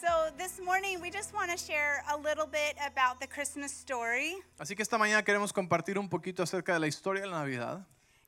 So 0.00 0.30
this 0.36 0.60
morning, 0.64 1.00
we 1.00 1.10
just 1.10 1.34
want 1.34 1.50
to 1.50 1.56
share 1.56 2.04
a 2.12 2.16
little 2.16 2.46
bit 2.46 2.76
about 2.86 3.18
the 3.18 3.26
Christmas 3.26 3.72
story. 3.72 4.36
Así 4.56 4.76
que 4.76 4.82
esta 4.82 4.96
mañana 4.96 5.24
queremos 5.24 5.52
compartir 5.52 5.98
un 5.98 6.08
poquito 6.08 6.44
acerca 6.44 6.72
de 6.74 6.78
la 6.78 6.86
historia 6.86 7.22
de 7.22 7.28
la 7.28 7.38
Navidad. 7.38 7.84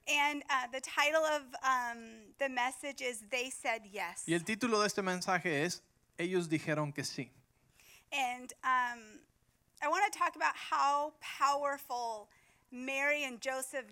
And 0.09 0.43
uh, 0.51 0.67
the 0.73 0.81
title 0.81 1.25
of 1.25 1.43
um, 1.63 2.35
the 2.41 2.49
message 2.49 3.01
is 3.01 3.23
They 3.31 3.51
Said 3.51 3.83
Yes. 3.93 4.25
Y 4.27 4.35
el 4.35 4.41
título 4.41 4.81
de 4.81 4.89
este 4.89 5.01
mensaje 5.01 5.65
es 5.65 5.83
Ellos 6.19 6.49
dijeron 6.49 6.93
que 6.93 7.05
sí. 7.05 7.31
And 8.13 8.53
um, 8.65 9.21
I 9.81 9.87
want 9.87 10.13
to 10.13 10.19
talk 10.19 10.35
about 10.35 10.57
how 10.57 11.13
powerful 11.21 12.29
Mary 12.73 13.23
and 13.23 13.41
Joseph, 13.41 13.85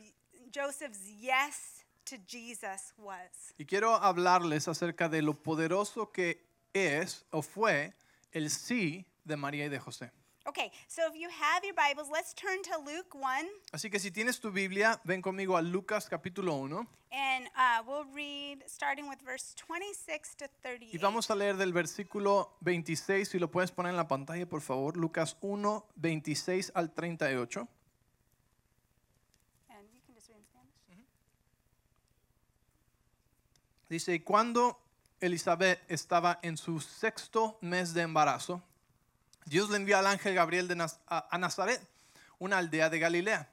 Joseph's 0.51 1.09
yes 1.09 1.84
to 2.06 2.17
Jesus 2.27 2.92
was. 2.98 3.55
Y 3.56 3.67
quiero 3.67 3.95
hablarles 3.95 4.67
acerca 4.67 5.09
de 5.09 5.23
lo 5.23 5.34
poderoso 5.34 6.11
que 6.12 6.48
es 6.73 7.25
o 7.31 7.43
fue 7.43 7.95
el 8.33 8.51
sí 8.51 9.07
de 9.25 9.37
María 9.37 9.67
y 9.67 9.69
de 9.69 9.79
José. 9.79 10.11
Okay, 10.47 10.73
so 10.87 11.03
if 11.07 11.15
you 11.15 11.29
have 11.29 11.63
your 11.63 11.75
Bibles, 11.75 12.09
let's 12.11 12.33
turn 12.33 12.63
to 12.63 12.79
Luke 12.79 13.15
1, 13.15 13.47
Así 13.73 13.91
que 13.91 13.99
si 13.99 14.11
tienes 14.11 14.41
tu 14.41 14.51
Biblia, 14.51 14.99
ven 15.05 15.21
conmigo 15.21 15.59
a 15.59 15.62
Lucas 15.62 16.09
capítulo 16.09 16.55
1 16.55 16.89
and 17.12 17.49
uh, 17.57 17.83
we'll 17.87 18.07
read 18.15 18.62
starting 18.67 19.09
with 19.09 19.19
verse 19.23 19.55
26 19.57 20.35
to 20.37 20.49
38. 20.62 20.95
y 20.95 20.99
vamos 20.99 21.31
a 21.31 21.35
leer 21.35 21.57
del 21.59 21.73
versículo 21.75 22.57
26, 22.61 23.29
si 23.29 23.39
lo 23.39 23.51
puedes 23.51 23.73
poner 23.73 23.91
en 23.91 23.97
la 23.97 24.09
pantalla, 24.09 24.47
por 24.48 24.62
favor, 24.62 24.97
Lucas 24.97 25.37
1, 25.43 25.87
26 25.97 26.73
al 26.75 26.95
38. 26.95 27.69
And 29.69 29.89
you 29.92 30.01
can 30.07 30.14
just 30.14 30.29
read 30.29 30.39
in 30.39 30.45
Spanish. 30.47 31.07
Dice, 33.91 34.14
y 34.14 34.20
cuando 34.20 34.79
Elizabeth 35.20 35.80
estaba 35.88 36.38
en 36.42 36.56
su 36.56 36.80
sexto 36.80 37.58
mes 37.61 37.94
de 37.94 38.02
embarazo, 38.02 38.62
Dios 39.48 39.70
le 39.70 39.77
envió 39.77 39.98
al 39.98 40.06
ángel 40.06 40.34
Gabriel 40.34 40.69
de 40.69 40.86
a, 41.06 41.38
Nazaret, 41.38 41.80
una 42.38 42.58
aldea 42.58 42.91
de 42.91 42.98
Galilea, 42.98 43.50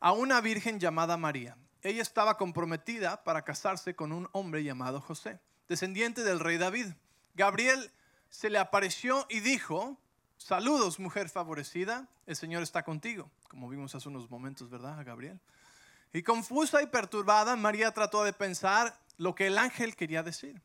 a 0.00 0.12
una 0.12 0.40
virgen 0.40 0.80
llamada 0.80 1.16
María. 1.16 1.56
Ella 1.82 2.02
estaba 2.02 2.36
comprometida 2.36 3.22
para 3.22 3.42
casarse 3.42 3.94
con 3.94 4.10
un 4.10 4.28
hombre 4.32 4.64
llamado 4.64 5.00
José, 5.00 5.38
descendiente 5.68 6.24
del 6.24 6.40
rey 6.40 6.58
David. 6.58 6.88
Gabriel 7.34 7.92
se 8.30 8.50
le 8.50 8.58
apareció 8.58 9.26
y 9.30 9.40
dijo, 9.40 9.96
saludos 10.38 10.98
mujer 10.98 11.28
favorecida, 11.28 12.08
el 12.26 12.34
Señor 12.34 12.64
está 12.64 12.82
contigo, 12.82 13.30
como 13.48 13.68
vimos 13.68 13.94
hace 13.94 14.08
unos 14.08 14.28
momentos, 14.28 14.68
¿verdad, 14.68 15.04
Gabriel? 15.06 15.38
Y 16.12 16.22
confusa 16.24 16.82
y 16.82 16.86
perturbada, 16.86 17.54
María 17.54 17.92
trató 17.92 18.24
de 18.24 18.32
pensar 18.32 18.98
lo 19.18 19.34
que 19.34 19.48
el 19.48 19.58
ángel 19.58 19.94
quería 19.96 20.22
decir. 20.22 20.62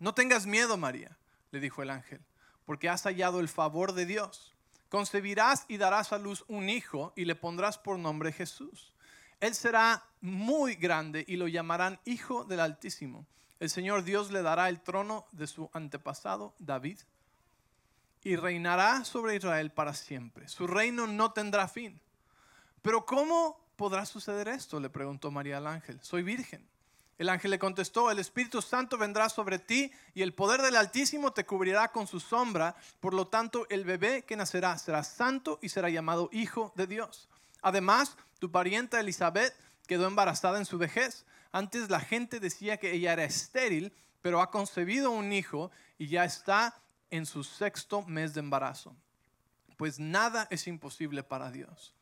No 0.00 0.14
tengas 0.14 0.46
miedo, 0.46 0.76
María, 0.76 1.16
le 1.52 1.60
dijo 1.60 1.82
el 1.82 1.90
ángel, 1.90 2.20
porque 2.64 2.88
has 2.88 3.04
hallado 3.04 3.38
el 3.38 3.48
favor 3.48 3.92
de 3.92 4.06
Dios. 4.06 4.56
Concebirás 4.88 5.66
y 5.68 5.76
darás 5.76 6.12
a 6.12 6.18
luz 6.18 6.44
un 6.48 6.68
hijo 6.68 7.12
y 7.14 7.26
le 7.26 7.36
pondrás 7.36 7.78
por 7.78 7.98
nombre 7.98 8.32
Jesús. 8.32 8.92
Él 9.38 9.54
será 9.54 10.04
muy 10.20 10.74
grande 10.74 11.24
y 11.28 11.36
lo 11.36 11.48
llamarán 11.48 12.00
Hijo 12.04 12.44
del 12.44 12.60
Altísimo. 12.60 13.26
El 13.60 13.70
Señor 13.70 14.04
Dios 14.04 14.30
le 14.30 14.42
dará 14.42 14.68
el 14.68 14.80
trono 14.80 15.26
de 15.32 15.46
su 15.46 15.70
antepasado 15.74 16.54
David 16.58 16.98
y 18.22 18.36
reinará 18.36 19.04
sobre 19.04 19.36
Israel 19.36 19.70
para 19.70 19.94
siempre. 19.94 20.48
Su 20.48 20.66
reino 20.66 21.06
no 21.06 21.32
tendrá 21.32 21.68
fin. 21.68 22.00
Pero 22.82 23.04
¿cómo 23.04 23.60
podrá 23.76 24.06
suceder 24.06 24.48
esto? 24.48 24.80
Le 24.80 24.90
preguntó 24.90 25.30
María 25.30 25.58
al 25.58 25.66
ángel. 25.66 26.00
Soy 26.02 26.22
virgen. 26.22 26.69
El 27.20 27.28
ángel 27.28 27.50
le 27.50 27.58
contestó, 27.58 28.10
el 28.10 28.18
Espíritu 28.18 28.62
Santo 28.62 28.96
vendrá 28.96 29.28
sobre 29.28 29.58
ti 29.58 29.92
y 30.14 30.22
el 30.22 30.32
poder 30.32 30.62
del 30.62 30.74
Altísimo 30.74 31.34
te 31.34 31.44
cubrirá 31.44 31.88
con 31.88 32.06
su 32.06 32.18
sombra. 32.18 32.74
Por 32.98 33.12
lo 33.12 33.26
tanto, 33.26 33.66
el 33.68 33.84
bebé 33.84 34.24
que 34.24 34.36
nacerá 34.36 34.78
será 34.78 35.04
santo 35.04 35.58
y 35.60 35.68
será 35.68 35.90
llamado 35.90 36.30
Hijo 36.32 36.72
de 36.76 36.86
Dios. 36.86 37.28
Además, 37.60 38.16
tu 38.38 38.50
parienta 38.50 39.00
Elizabeth 39.00 39.54
quedó 39.86 40.06
embarazada 40.06 40.56
en 40.56 40.64
su 40.64 40.78
vejez. 40.78 41.26
Antes 41.52 41.90
la 41.90 42.00
gente 42.00 42.40
decía 42.40 42.78
que 42.78 42.92
ella 42.92 43.12
era 43.12 43.24
estéril, 43.24 43.92
pero 44.22 44.40
ha 44.40 44.50
concebido 44.50 45.10
un 45.10 45.30
hijo 45.34 45.70
y 45.98 46.06
ya 46.06 46.24
está 46.24 46.80
en 47.10 47.26
su 47.26 47.44
sexto 47.44 48.00
mes 48.00 48.32
de 48.32 48.40
embarazo. 48.40 48.96
Pues 49.76 49.98
nada 49.98 50.48
es 50.50 50.66
imposible 50.66 51.22
para 51.22 51.50
Dios. 51.50 51.94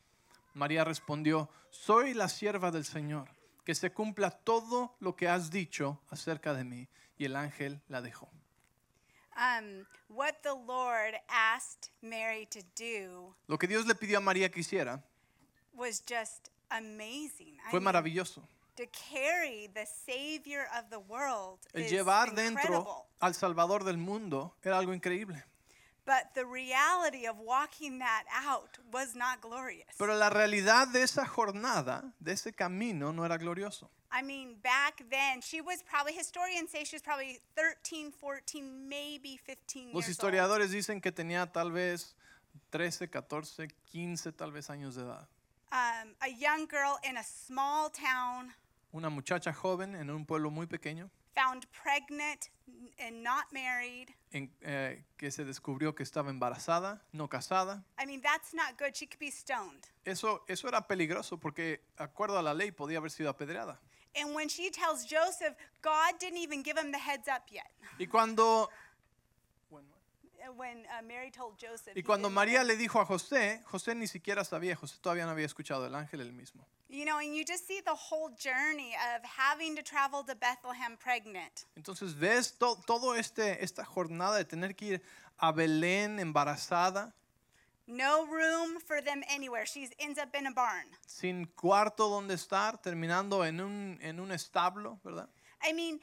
María 0.54 0.84
respondió, 0.84 1.50
soy 1.70 2.14
la 2.14 2.28
sierva 2.28 2.70
del 2.70 2.84
Señor, 2.84 3.28
que 3.68 3.74
se 3.74 3.92
cumpla 3.92 4.30
todo 4.30 4.96
lo 4.98 5.14
que 5.14 5.28
has 5.28 5.50
dicho 5.50 6.00
acerca 6.08 6.54
de 6.54 6.64
mí. 6.64 6.88
Y 7.18 7.26
el 7.26 7.36
ángel 7.36 7.82
la 7.88 8.00
dejó. 8.00 8.30
Um, 9.36 9.84
what 10.08 10.36
the 10.42 10.54
Lord 10.54 11.14
asked 11.28 11.90
Mary 12.00 12.46
to 12.46 12.60
do 12.74 13.36
Lo 13.46 13.58
que 13.58 13.66
Dios 13.68 13.84
le 13.84 13.94
pidió 13.94 14.16
a 14.16 14.20
María 14.22 14.50
que 14.50 14.60
hiciera 14.60 15.04
was 15.74 16.00
just 16.00 16.48
amazing. 16.70 17.58
I 17.58 17.70
fue 17.70 17.80
mean, 17.80 17.84
maravilloso. 17.84 18.48
to 18.76 18.84
carry 18.86 19.68
the 19.74 19.84
Savior 19.84 20.66
of 20.74 20.88
the 20.88 21.00
world 21.00 21.58
El 21.74 21.82
is 21.82 21.92
llevar 21.92 22.34
dentro 22.34 22.62
incredible. 22.62 23.04
al 23.20 23.34
Salvador 23.34 23.84
del 23.84 23.98
mundo 23.98 24.56
era 24.62 24.78
algo 24.78 24.94
increíble. 24.94 25.44
But 26.08 26.32
the 26.34 26.46
reality 26.46 27.26
of 27.26 27.36
walking 27.38 27.98
that 27.98 28.24
out 28.32 28.78
was 28.90 29.14
not 29.14 29.42
glorious. 29.42 29.94
Pero 29.98 30.16
la 30.16 30.30
realidad 30.30 30.90
de 30.90 31.02
esa 31.02 31.26
jornada, 31.26 32.02
de 32.18 32.32
ese 32.32 32.50
camino, 32.56 33.12
no 33.12 33.24
era 33.24 33.36
glorioso. 33.36 33.90
I 34.10 34.22
mean, 34.22 34.56
back 34.62 35.04
then, 35.10 35.42
she 35.42 35.60
was 35.60 35.82
probably, 35.82 36.14
historians 36.14 36.70
say 36.70 36.84
she 36.84 36.96
was 36.96 37.02
probably 37.02 37.40
13, 37.56 38.10
14, 38.10 38.88
maybe 38.88 39.36
15 39.36 39.92
Los 39.92 40.06
years 40.06 40.18
old. 40.18 40.32
historiadores 40.32 40.70
dicen 40.70 41.02
que 41.02 41.12
tenía 41.12 41.46
tal 41.52 41.70
vez 41.70 42.14
13, 42.72 43.08
14, 43.08 43.68
15 43.92 44.32
tal 44.32 44.50
vez 44.50 44.70
años 44.70 44.94
de 44.94 45.02
edad. 45.02 45.26
Um, 45.70 46.14
a 46.22 46.30
young 46.30 46.66
girl 46.66 46.98
in 47.04 47.18
a 47.18 47.22
small 47.22 47.90
town 47.90 48.54
Una 48.94 49.10
muchacha 49.10 49.52
joven 49.52 49.94
en 49.94 50.08
un 50.08 50.24
pueblo 50.24 50.50
muy 50.50 50.66
pequeño 50.66 51.10
found 51.38 51.66
pregnant 51.82 52.50
and 52.98 53.22
not 53.22 53.44
married. 53.52 54.14
en- 54.32 54.50
eh, 54.62 55.04
que 55.16 55.30
se 55.30 55.44
descubrió 55.44 55.94
que 55.94 56.02
estaba 56.02 56.30
embarazada, 56.30 57.00
no 57.12 57.28
casada. 57.28 57.82
I 57.98 58.04
mean, 58.06 58.20
that's 58.20 58.52
not 58.52 58.76
good. 58.78 58.94
She 58.94 59.06
could 59.06 59.18
be 59.20 59.30
stoned. 59.30 59.86
Eso, 60.04 60.44
eso 60.48 60.68
era 60.68 60.86
peligroso 60.86 61.38
porque, 61.38 61.80
acuerdo 61.96 62.38
a 62.38 62.42
la 62.42 62.52
ley, 62.54 62.70
podía 62.72 62.98
haber 62.98 63.10
sido 63.10 63.30
apedreada. 63.30 63.80
And 64.14 64.34
when 64.34 64.48
she 64.48 64.70
tells 64.70 65.04
Joseph, 65.06 65.54
God 65.82 66.18
didn't 66.18 66.38
even 66.38 66.62
give 66.62 66.76
him 66.78 66.90
the 66.92 66.98
heads 66.98 67.28
up 67.28 67.44
yet. 67.50 67.70
Y 67.98 68.06
cuando, 68.06 68.68
When 70.56 70.86
uh, 70.86 71.02
Mary 71.06 71.30
told 71.30 71.56
Joseph, 71.58 71.96
y 71.96 72.02
cuando 72.02 72.28
didn't 72.28 72.34
María 72.34 72.64
le 72.64 72.76
dijo 72.76 73.00
a 73.00 73.04
José, 73.06 73.62
José 73.66 73.94
ni 73.94 74.06
siquiera 74.06 74.44
sabía, 74.44 74.74
José 74.76 74.98
todavía 75.00 75.24
no 75.26 75.32
había 75.32 75.46
escuchado 75.46 75.86
el 75.86 75.94
ángel 75.94 76.20
el 76.20 76.32
mismo. 76.32 76.66
you 76.88 77.04
know, 77.04 77.18
and 77.18 77.34
you 77.34 77.44
just 77.46 77.66
see 77.66 77.80
the 77.82 77.94
whole 77.94 78.30
journey 78.38 78.94
of 79.14 79.22
having 79.24 79.76
to 79.76 79.82
travel 79.82 80.24
to 80.24 80.34
Bethlehem 80.34 80.96
pregnant. 80.96 81.66
Entonces 81.76 82.14
ves 82.14 82.52
to- 82.58 82.78
todo 82.86 83.14
este, 83.14 83.62
esta 83.62 83.84
jornada 83.84 84.36
de 84.36 84.44
tener 84.44 84.74
que 84.74 84.86
ir 84.94 85.02
a 85.38 85.52
Belén 85.52 86.18
embarazada, 86.18 87.12
No 87.90 88.26
room 88.26 88.78
for 88.86 89.00
them 89.02 89.22
anywhere. 89.30 89.64
She 89.64 89.88
ends 89.98 90.18
up 90.18 90.34
in 90.38 90.46
a 90.46 90.50
barn. 90.52 90.86
sin 91.06 91.46
cuarto 91.46 92.08
donde 92.10 92.34
estar, 92.34 92.76
terminando 92.82 93.44
en 93.46 93.60
un, 93.62 93.98
en 94.02 94.20
un 94.20 94.30
establo, 94.30 95.00
¿verdad? 95.02 95.28
I 95.66 95.72
mean, 95.72 95.98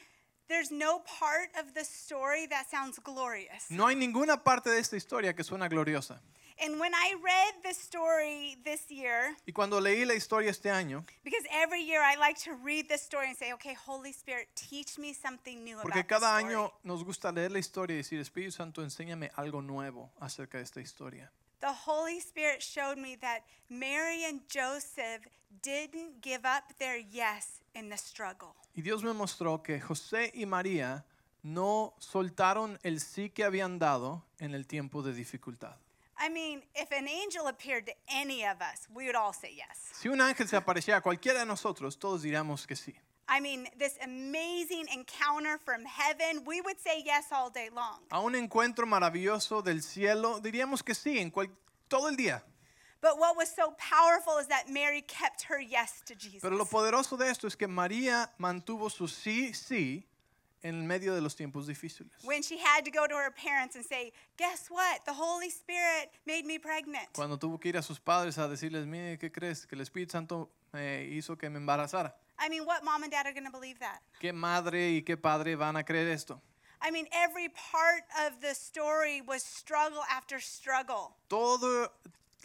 there's 0.48 0.72
no 0.72 1.00
part 1.20 1.50
of 1.60 1.74
the 1.74 1.84
story 1.84 2.46
that 2.48 2.70
sounds 2.70 3.00
glorious. 3.00 3.70
No 3.70 3.88
hay 3.88 3.96
ninguna 3.96 4.44
parte 4.44 4.70
de 4.70 4.80
esta 4.80 4.96
historia 4.96 5.34
que 5.34 5.44
suena 5.44 5.68
gloriosa. 5.70 6.20
And 6.58 6.80
when 6.80 6.94
I 6.94 7.16
read 7.22 7.64
the 7.64 7.74
story 7.74 8.56
this 8.64 8.90
year, 8.90 9.36
Y 9.46 9.52
cuando 9.52 9.82
leí 9.82 10.06
la 10.06 10.14
historia 10.14 10.50
este 10.50 10.70
año, 10.72 11.04
because 11.26 11.44
every 11.52 11.82
year 11.82 12.02
I 12.02 12.16
like 12.16 12.40
to 12.46 12.54
read 12.54 12.88
the 12.88 12.98
story 12.98 13.28
and 13.28 13.38
say, 13.38 13.52
okay, 13.54 13.74
Holy 13.74 14.14
Spirit, 14.14 14.48
teach 14.56 14.98
me 14.98 15.14
something 15.14 15.66
new 15.66 15.76
porque 15.82 16.00
about 16.00 16.08
cada 16.08 16.38
this 16.38 16.46
story. 16.46 16.54
año 16.56 16.72
nos 16.84 17.04
gusta 17.04 17.32
leer 17.34 17.52
la 17.52 17.60
historia 17.60 17.96
y 17.96 17.98
decir, 17.98 18.22
Espíritu 18.22 18.54
Santo, 18.54 18.82
enséñame 18.82 19.32
algo 19.36 19.62
nuevo 19.62 20.12
acerca 20.22 20.58
de 20.58 20.64
esta 20.64 20.80
historia. 20.80 21.30
The 21.60 21.74
Holy 21.74 22.20
Spirit 22.22 22.62
showed 22.62 22.98
me 22.98 23.18
that 23.18 23.42
Mary 23.70 24.24
and 24.24 24.40
Joseph 24.48 25.28
didn't 25.62 26.22
give 26.22 26.46
up 26.46 26.78
their 26.80 26.98
yes 26.98 27.60
in 27.74 27.90
the 27.90 27.98
struggle. 27.98 28.56
Y 28.76 28.82
Dios 28.82 29.04
me 29.04 29.14
mostró 29.14 29.64
que 29.64 29.80
José 29.80 30.32
y 30.34 30.46
María 30.46 31.06
no 31.44 31.94
soltaron 32.00 32.78
el 32.84 33.00
sí 33.00 33.30
que 33.30 33.44
habían 33.44 33.80
dado 33.80 34.26
en 34.40 34.54
el 34.54 34.68
tiempo 34.68 35.02
de 35.02 35.14
dificultad. 35.14 35.78
I 36.18 36.30
mean, 36.30 36.64
if 36.76 36.92
an 36.92 37.08
angel 37.08 37.48
appeared 37.48 37.86
to 37.86 37.94
any 38.08 38.44
of 38.46 38.58
us, 38.62 38.88
we 38.94 39.06
would 39.06 39.16
all 39.16 39.34
say 39.34 39.54
yes. 39.56 39.78
Si 39.94 40.08
un 40.10 40.22
ángel 40.22 40.48
se 40.48 40.56
apareciera 40.56 41.00
a 41.00 41.02
cualquiera 41.02 41.40
de 41.40 41.46
nosotros, 41.46 42.00
todos 42.00 42.22
diríamos 42.24 42.66
que 42.66 42.76
sí. 42.76 42.96
I 43.28 43.42
mean, 43.42 43.68
this 43.78 43.98
amazing 44.04 44.88
encounter 44.94 45.58
from 45.60 45.84
heaven, 45.86 46.44
we 46.46 46.62
would 46.62 46.78
say 46.80 47.02
yes 47.04 47.32
all 47.32 47.50
day 47.52 47.70
long. 47.70 48.00
A 48.12 48.20
un 48.20 48.36
encuentro 48.36 48.86
maravilloso 48.86 49.62
del 49.62 49.82
cielo, 49.82 50.40
diríamos 50.40 50.84
que 50.84 50.94
sí, 50.96 51.18
en 51.20 51.32
cual- 51.32 51.50
todo 51.88 52.08
el 52.08 52.16
día. 52.16 52.44
But 53.02 53.20
what 53.20 53.36
was 53.36 53.54
so 53.54 53.76
powerful 53.78 54.38
is 54.40 54.48
that 54.48 54.70
Mary 54.70 55.02
kept 55.02 55.44
her 55.44 55.60
yes 55.60 56.02
to 56.06 56.16
Jesus. 56.16 56.42
Pero 56.42 56.56
lo 56.56 56.66
poderoso 56.66 57.18
de 57.18 57.30
esto 57.30 57.48
es 57.48 57.56
que 57.56 57.68
María 57.68 58.30
mantuvo 58.40 58.90
su 58.90 59.08
sí, 59.08 59.54
sí 59.54 60.06
en 60.64 60.88
medio 60.88 61.14
de 61.14 61.22
los 61.22 61.36
tiempos 61.36 61.68
difíciles. 61.68 62.12
When 62.24 62.42
she 62.42 62.58
had 62.58 62.84
to 62.86 62.92
go 62.92 63.06
to 63.06 63.16
her 63.16 63.32
parents 63.32 63.76
and 63.76 63.86
say, 63.86 64.12
Guess 64.38 64.70
what? 64.70 65.06
The 65.06 65.14
Holy 65.14 65.50
Spirit 65.50 66.10
made 66.26 66.46
me 66.46 66.58
pregnant. 66.58 67.14
Cuando 67.14 67.38
tuvo 67.38 67.60
que 67.60 67.70
ir 67.70 67.78
a 67.78 67.84
sus 67.84 68.00
padres 68.00 68.38
a 68.40 68.48
decirles, 68.48 68.88
mire, 68.88 69.18
¿qué 69.18 69.32
crees? 69.32 69.68
Que 69.68 69.76
el 69.76 69.82
Espíritu 69.82 70.12
Santo 70.12 70.50
eh, 70.74 71.08
hizo 71.12 71.38
que 71.38 71.50
me 71.50 71.60
embarazara. 71.60 72.14
I 72.40 72.50
mean, 72.50 72.66
what 72.66 72.84
mom 72.84 73.04
and 73.04 73.12
dad 73.12 73.28
are 73.28 73.34
going 73.34 73.46
to 73.46 73.52
believe 73.52 73.80
that? 73.80 74.02
¿Qué 74.20 74.34
madre 74.34 74.96
y 74.96 75.04
qué 75.06 75.16
padre 75.16 75.56
van 75.56 75.78
a 75.78 75.84
creer 75.84 76.08
esto? 76.08 76.42
I 76.82 76.92
mean, 76.92 77.08
every 77.14 77.50
part 77.50 78.04
of 78.28 78.42
the 78.42 78.54
story 78.54 79.22
was 79.22 79.44
struggle 79.44 80.04
after 80.12 80.40
struggle. 80.40 81.16
Todas 81.30 81.90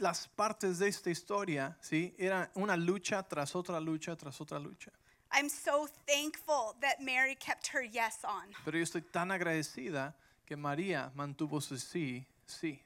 las 0.00 0.26
partes 0.28 0.78
de 0.78 0.88
esta 0.88 1.10
historia, 1.10 1.76
¿sí? 1.80 2.14
Era 2.18 2.50
una 2.54 2.76
lucha 2.76 3.22
tras 3.22 3.54
otra 3.54 3.80
lucha 3.80 4.16
tras 4.16 4.40
otra 4.40 4.58
lucha. 4.58 4.90
I'm 5.32 5.48
so 5.48 5.88
thankful 6.06 6.74
that 6.80 7.00
Mary 7.00 7.36
kept 7.36 7.68
her 7.68 7.82
yes 7.82 8.24
on. 8.24 8.52
Pero 8.64 8.78
yo 8.78 8.82
estoy 8.82 9.02
tan 9.02 9.30
agradecida 9.30 10.14
que 10.44 10.56
María 10.56 11.12
mantuvo 11.14 11.60
su 11.60 11.76
sí, 11.76 12.26
sí. 12.46 12.80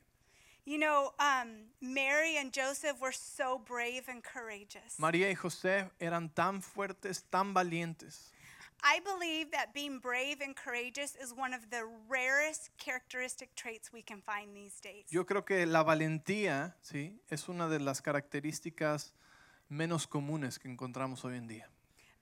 You 0.67 0.79
know, 0.79 1.13
um, 1.19 1.67
Mary 1.81 2.39
and 2.39 2.53
Joseph 2.53 3.01
were 3.01 3.13
so 3.13 3.59
brave 3.59 4.09
and 4.09 4.23
courageous. 4.23 4.99
María 4.99 5.31
y 5.31 5.35
José 5.35 5.91
eran 6.01 6.31
tan 6.31 6.63
fuertes, 6.63 7.23
tan 7.31 7.55
valientes. 7.55 8.34
I 8.87 9.01
believe 9.01 9.51
that 9.53 9.73
being 9.73 9.99
brave 9.99 10.43
and 10.43 10.55
courageous 10.55 11.17
is 11.17 11.33
one 11.33 11.55
of 11.55 11.71
the 11.71 11.89
rarest 12.07 12.69
characteristic 12.77 13.55
traits 13.55 13.91
we 13.91 14.03
can 14.03 14.21
find 14.21 14.55
these 14.55 14.79
days. 14.79 15.07
Yo 15.11 15.25
creo 15.25 15.43
que 15.47 15.65
la 15.65 15.83
valentía, 15.83 16.75
¿sí? 16.83 17.19
Es 17.31 17.49
una 17.49 17.67
de 17.67 17.81
las 17.81 18.03
características 18.03 19.15
menos 19.71 20.07
comunes 20.07 20.59
que 20.59 20.69
encontramos 20.69 21.25
hoy 21.25 21.39
en 21.39 21.49
día. 21.49 21.67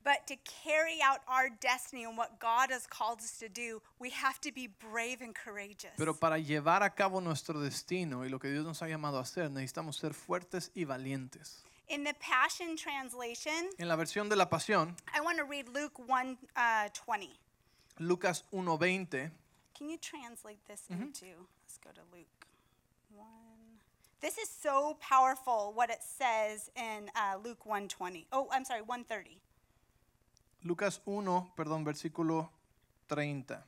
But 0.04 0.26
to 0.28 0.36
carry 0.64 1.00
out 1.02 1.20
our 1.26 1.50
destiny 1.60 2.04
and 2.04 2.16
what 2.16 2.38
God 2.38 2.70
has 2.70 2.86
called 2.86 3.20
us 3.20 3.38
to 3.38 3.48
do, 3.48 3.82
we 3.98 4.10
have 4.10 4.40
to 4.42 4.52
be 4.52 4.68
brave 4.68 5.20
and 5.20 5.34
courageous. 5.34 5.92
Pero 5.96 6.14
para 6.14 6.38
llevar 6.38 6.84
a 6.84 6.90
cabo 6.90 7.20
nuestro 7.20 7.60
destino 7.60 8.24
y 8.24 8.28
lo 8.28 8.38
que 8.38 8.50
Dios 8.50 8.64
nos 8.64 8.82
ha 8.82 8.88
llamado 8.88 9.18
a 9.18 9.22
hacer, 9.22 9.50
necesitamos 9.50 9.96
ser 9.96 10.14
fuertes 10.14 10.70
y 10.74 10.84
valientes. 10.84 11.64
In 11.92 12.04
the 12.04 12.14
Passion 12.20 12.74
Translation, 12.74 13.68
En 13.78 13.86
la 13.86 13.96
versión 13.96 14.30
de 14.30 14.34
la 14.34 14.46
Pasión, 14.46 14.96
I 15.14 15.20
want 15.20 15.36
to 15.36 15.44
read 15.44 15.68
Luke 15.68 15.92
1 15.98 16.38
uh, 16.56 16.88
20. 16.94 17.28
Lucas 17.98 18.44
1:20, 18.50 19.30
Can 19.76 19.90
you 19.90 19.98
translate 19.98 20.58
this 20.66 20.84
into? 20.88 21.26
Let's 21.66 21.76
go 21.84 21.90
to 21.90 22.00
Luke 22.10 22.46
1. 23.14 23.26
This 24.22 24.38
is 24.38 24.48
so 24.48 24.96
powerful 25.00 25.74
what 25.74 25.90
it 25.90 26.02
says 26.02 26.70
in 26.76 27.10
uh, 27.14 27.36
Luke 27.44 27.66
1:20. 27.66 28.24
Oh, 28.32 28.48
I'm 28.50 28.64
sorry, 28.64 28.80
130. 28.80 29.38
Lucas 30.64 30.98
1, 31.04 31.52
perdón, 31.54 31.84
versículo 31.84 32.48
30. 33.08 33.62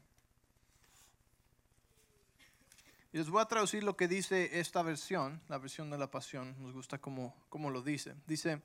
Y 3.14 3.19
les 3.19 3.31
voy 3.31 3.40
a 3.40 3.46
traducir 3.46 3.84
lo 3.84 3.96
que 3.96 4.08
dice 4.08 4.58
esta 4.58 4.82
versión, 4.82 5.40
la 5.46 5.58
versión 5.58 5.88
de 5.88 5.96
la 5.96 6.11
pasión, 6.11 6.61
nos 6.61 6.72
gusta 6.72 6.99
cómo, 6.99 7.70
lo 7.70 7.81
dice. 7.81 8.16
Dice, 8.26 8.61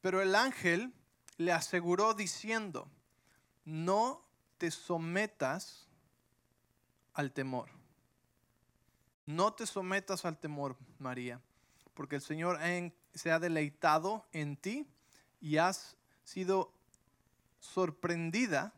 pero 0.00 0.20
el 0.20 0.34
ángel 0.34 0.92
le 1.36 1.52
aseguró 1.52 2.12
diciendo, 2.12 2.90
no 3.64 4.26
te 4.58 4.72
sometas 4.72 5.86
al 7.12 7.30
temor. 7.30 7.68
No 9.24 9.52
te 9.54 9.66
sometas 9.66 10.24
al 10.24 10.36
temor, 10.36 10.76
María, 10.98 11.40
porque 11.94 12.16
el 12.16 12.22
Señor 12.22 12.58
se 13.14 13.30
ha 13.30 13.38
deleitado 13.38 14.26
en 14.32 14.56
ti 14.56 14.88
y 15.40 15.58
has 15.58 15.96
sido 16.24 16.72
sorprendida 17.60 18.74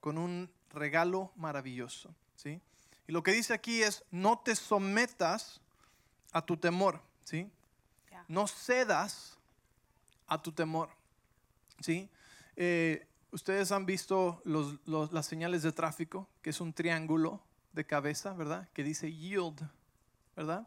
con 0.00 0.16
un 0.16 0.50
regalo 0.70 1.30
maravilloso. 1.36 2.14
¿sí? 2.36 2.62
Y 3.10 3.12
lo 3.12 3.24
que 3.24 3.32
dice 3.32 3.52
aquí 3.52 3.82
es, 3.82 4.04
no 4.12 4.38
te 4.38 4.54
sometas 4.54 5.60
a 6.30 6.46
tu 6.46 6.56
temor. 6.56 7.00
¿sí? 7.24 7.50
Yeah. 8.08 8.24
No 8.28 8.46
cedas 8.46 9.36
a 10.28 10.40
tu 10.40 10.52
temor. 10.52 10.90
¿sí? 11.80 12.08
Eh, 12.54 13.04
Ustedes 13.32 13.70
han 13.72 13.84
visto 13.86 14.40
los- 14.44 14.76
los- 14.86 15.12
las 15.12 15.26
señales 15.26 15.62
de 15.62 15.72
tráfico, 15.72 16.28
que 16.42 16.50
es 16.50 16.60
un 16.60 16.72
triángulo 16.72 17.40
de 17.72 17.84
cabeza, 17.84 18.32
¿verdad? 18.32 18.68
Que 18.72 18.84
dice 18.84 19.12
yield, 19.12 19.60
¿verdad? 20.36 20.66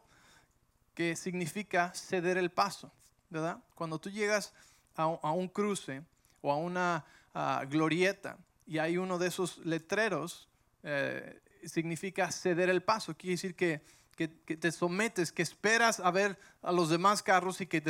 Que 0.95 1.15
significa 1.17 1.93
ceder 1.93 2.37
el 2.37 2.51
paso, 2.51 2.91
¿verdad? 3.29 3.59
Cuando 3.75 3.99
tú 3.99 4.09
llegas 4.09 4.53
a, 4.95 5.07
un- 5.07 5.19
a 5.21 5.31
un 5.31 5.47
cruce 5.47 6.03
o 6.41 6.51
a 6.51 6.57
una 6.57 7.05
ah, 7.33 7.63
glorieta 7.69 8.37
y 8.65 8.77
hay 8.79 8.97
uno 8.97 9.17
de 9.17 9.27
esos 9.27 9.57
letreros, 9.65 10.47
eh, 10.83 11.41
significa 11.67 12.31
ceder 12.31 12.69
el 12.69 12.83
paso. 12.83 13.15
Quiere 13.15 13.33
decir 13.33 13.55
que, 13.55 13.81
que- 14.15 14.27
te 14.27 14.71
sometes, 14.71 15.31
que 15.31 15.41
esperas 15.41 15.99
a 15.99 16.11
ver 16.11 16.39
a 16.61 16.71
los 16.71 16.89
demás 16.89 17.23
carros 17.23 17.61
y 17.61 17.67
que, 17.67 17.81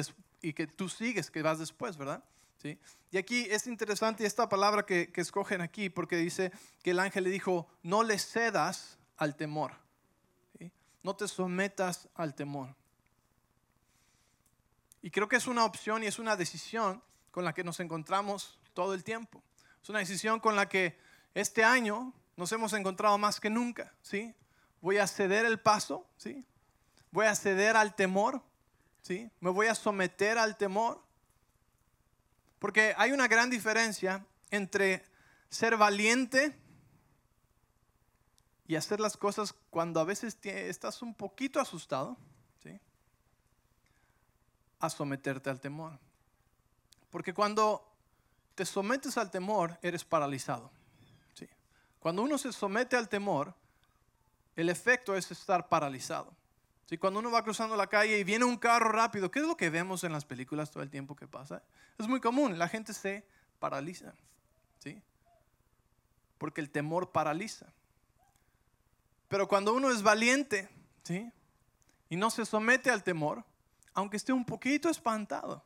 y 0.42 0.54
que 0.54 0.68
tú 0.68 0.90
sigues, 0.90 1.30
que 1.32 1.42
vas 1.42 1.60
después, 1.60 1.98
¿verdad? 1.98 2.24
¿Sí? 2.62 2.78
Y 3.12 3.18
aquí 3.18 3.46
es 3.50 3.68
interesante 3.68 4.26
esta 4.26 4.48
palabra 4.50 4.86
que, 4.86 5.12
que 5.12 5.22
escogen 5.22 5.62
aquí 5.62 5.90
porque 5.90 6.16
dice 6.16 6.52
que 6.82 6.92
el 6.92 7.00
ángel 7.00 7.26
le 7.26 7.30
dijo, 7.30 7.68
no 7.84 8.04
le 8.04 8.18
cedas 8.18 8.98
al 9.18 9.36
temor. 9.36 9.74
No 11.04 11.16
te 11.18 11.28
sometas 11.28 12.08
al 12.16 12.34
temor. 12.34 12.74
Y 15.02 15.12
creo 15.12 15.28
que 15.28 15.36
es 15.36 15.48
una 15.48 15.66
opción 15.66 16.02
y 16.04 16.08
es 16.08 16.18
una 16.18 16.38
decisión 16.38 17.04
con 17.32 17.44
la 17.44 17.54
que 17.54 17.64
nos 17.66 17.82
encontramos 17.82 18.58
todo 18.74 18.94
el 18.94 19.04
tiempo. 19.04 19.44
Es 19.82 19.90
una 19.90 20.00
decisión 20.00 20.40
con 20.40 20.56
la 20.56 20.70
que 20.70 20.98
este 21.34 21.62
año 21.64 22.14
nos 22.36 22.52
hemos 22.52 22.74
encontrado 22.74 23.18
más 23.18 23.40
que 23.40 23.50
nunca. 23.50 23.94
¿sí? 24.02 24.34
Voy 24.82 24.98
a 24.98 25.08
ceder 25.08 25.46
el 25.46 25.60
paso, 25.60 26.08
¿sí? 26.18 26.46
voy 27.12 27.28
a 27.28 27.36
ceder 27.36 27.78
al 27.78 27.96
temor, 27.96 28.42
¿sí? 29.02 29.30
me 29.40 29.50
voy 29.50 29.68
a 29.68 29.76
someter 29.76 30.38
al 30.38 30.58
temor. 30.58 31.02
Porque 32.60 32.94
hay 32.98 33.12
una 33.12 33.28
gran 33.28 33.50
diferencia 33.50 34.26
entre 34.50 35.04
ser 35.50 35.78
valiente 35.78 36.58
y 38.68 38.76
hacer 38.76 39.00
las 39.00 39.18
cosas 39.18 39.54
cuando 39.70 40.00
a 40.00 40.06
veces 40.06 40.38
estás 40.44 41.02
un 41.02 41.14
poquito 41.14 41.60
asustado, 41.60 42.18
¿sí? 42.64 42.80
a 44.80 44.90
someterte 44.90 45.50
al 45.50 45.60
temor. 45.60 46.00
Porque 47.10 47.34
cuando 47.34 47.88
te 48.56 48.66
sometes 48.66 49.18
al 49.18 49.30
temor, 49.30 49.78
eres 49.82 50.04
paralizado. 50.04 50.72
Cuando 52.04 52.22
uno 52.22 52.38
se 52.38 52.52
somete 52.52 52.98
al 52.98 53.08
temor, 53.08 53.56
el 54.58 54.68
efecto 54.68 55.16
es 55.16 55.32
estar 55.32 55.70
paralizado. 55.70 56.36
¿sí? 56.86 56.98
Cuando 56.98 57.22
uno 57.22 57.32
va 57.32 57.46
cruzando 57.46 57.78
la 57.78 57.88
calle 57.88 58.20
y 58.20 58.26
viene 58.26 58.44
un 58.44 58.58
carro 58.58 58.92
rápido, 58.92 59.32
¿qué 59.32 59.40
es 59.40 59.46
lo 59.48 59.56
que 59.56 59.70
vemos 59.70 60.04
en 60.04 60.12
las 60.12 60.26
películas 60.26 60.70
todo 60.70 60.84
el 60.84 60.90
tiempo 60.90 61.16
que 61.16 61.30
pasa? 61.30 61.64
Es 61.98 62.10
muy 62.10 62.20
común, 62.20 62.60
la 62.60 62.68
gente 62.68 62.94
se 62.94 63.26
paraliza. 63.58 64.16
¿sí? 64.80 65.02
Porque 66.40 66.60
el 66.60 66.72
temor 66.72 67.14
paraliza. 67.14 67.72
Pero 69.30 69.48
cuando 69.48 69.74
uno 69.74 69.90
es 69.90 70.04
valiente, 70.04 70.68
¿sí? 71.04 71.32
Y 72.10 72.18
no 72.18 72.32
se 72.32 72.46
somete 72.46 72.92
al 72.92 73.06
temor, 73.06 73.46
aunque 73.94 74.18
esté 74.18 74.34
un 74.34 74.44
poquito 74.44 74.90
espantado, 74.90 75.64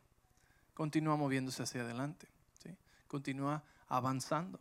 continúa 0.76 1.16
moviéndose 1.16 1.64
hacia 1.64 1.82
adelante, 1.82 2.28
¿sí? 2.62 2.78
Continúa 3.08 3.64
avanzando. 3.88 4.60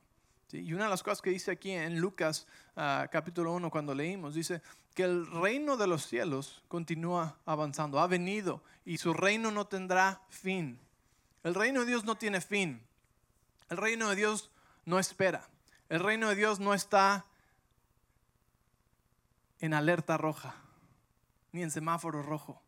Y 0.56 0.72
una 0.72 0.84
de 0.84 0.90
las 0.90 1.02
cosas 1.02 1.20
que 1.20 1.30
dice 1.30 1.50
aquí 1.50 1.72
en 1.72 2.00
Lucas 2.00 2.46
ah, 2.76 3.08
capítulo 3.10 3.52
1 3.52 3.70
cuando 3.70 3.94
leímos, 3.94 4.34
dice 4.34 4.62
que 4.94 5.04
el 5.04 5.26
reino 5.26 5.76
de 5.76 5.86
los 5.86 6.06
cielos 6.06 6.62
continúa 6.68 7.38
avanzando, 7.44 8.00
ha 8.00 8.06
venido 8.06 8.62
y 8.84 8.98
su 8.98 9.12
reino 9.12 9.50
no 9.50 9.66
tendrá 9.66 10.22
fin. 10.28 10.78
El 11.44 11.54
reino 11.54 11.80
de 11.80 11.86
Dios 11.86 12.04
no 12.04 12.16
tiene 12.16 12.40
fin. 12.40 12.82
El 13.68 13.76
reino 13.76 14.08
de 14.08 14.16
Dios 14.16 14.50
no 14.84 14.98
espera. 14.98 15.48
El 15.88 16.00
reino 16.00 16.28
de 16.28 16.34
Dios 16.34 16.60
no 16.60 16.72
está 16.74 17.26
en 19.60 19.74
alerta 19.74 20.16
roja, 20.16 20.56
ni 21.52 21.62
en 21.62 21.70
semáforo 21.70 22.22
rojo. 22.22 22.62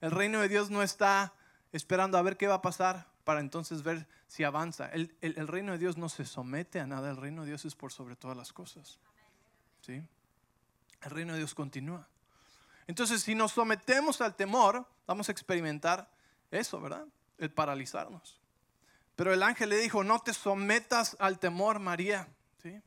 El 0.00 0.10
reino 0.10 0.40
de 0.40 0.48
Dios 0.48 0.70
no 0.70 0.82
está 0.82 1.34
esperando 1.72 2.18
a 2.18 2.22
ver 2.22 2.36
qué 2.36 2.48
va 2.48 2.54
a 2.54 2.62
pasar 2.62 3.11
para 3.24 3.40
entonces 3.40 3.82
ver 3.82 4.06
si 4.26 4.44
avanza. 4.44 4.86
El, 4.88 5.14
el- 5.20 5.48
reino 5.48 5.72
de 5.72 5.78
Dios 5.78 5.96
no 5.96 6.08
se 6.08 6.24
somete 6.24 6.80
a 6.80 6.86
nada, 6.86 7.10
el 7.10 7.16
reino 7.16 7.42
de 7.42 7.48
Dios 7.48 7.64
es 7.64 7.74
por 7.74 7.92
sobre 7.92 8.16
todas 8.16 8.36
las 8.36 8.52
cosas. 8.52 8.98
¿Sí? 9.80 10.02
El 11.02 11.10
reino 11.10 11.32
de 11.32 11.38
Dios 11.40 11.54
continúa. 11.54 12.08
Entonces, 12.86 13.22
si 13.22 13.34
nos 13.34 13.52
sometemos 13.52 14.20
al 14.20 14.34
temor, 14.34 14.86
vamos 15.06 15.28
a 15.28 15.32
experimentar 15.32 16.10
eso, 16.50 16.80
¿verdad? 16.80 17.06
El 17.38 17.50
paralizarnos. 17.52 18.40
Pero 19.16 19.32
el 19.32 19.42
ángel 19.42 19.68
le 19.70 19.76
dijo, 19.78 20.02
no 20.04 20.20
te 20.20 20.32
sometas 20.34 21.16
al 21.20 21.38
temor, 21.38 21.78
María. 21.78 22.28
¿Sí? 22.62 22.80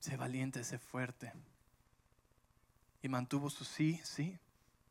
Sé 0.00 0.16
valiente, 0.16 0.62
sé 0.64 0.78
fuerte. 0.78 1.32
Y 3.02 3.08
mantuvo 3.08 3.48
su 3.50 3.64
sí, 3.64 4.00
sí. 4.04 4.38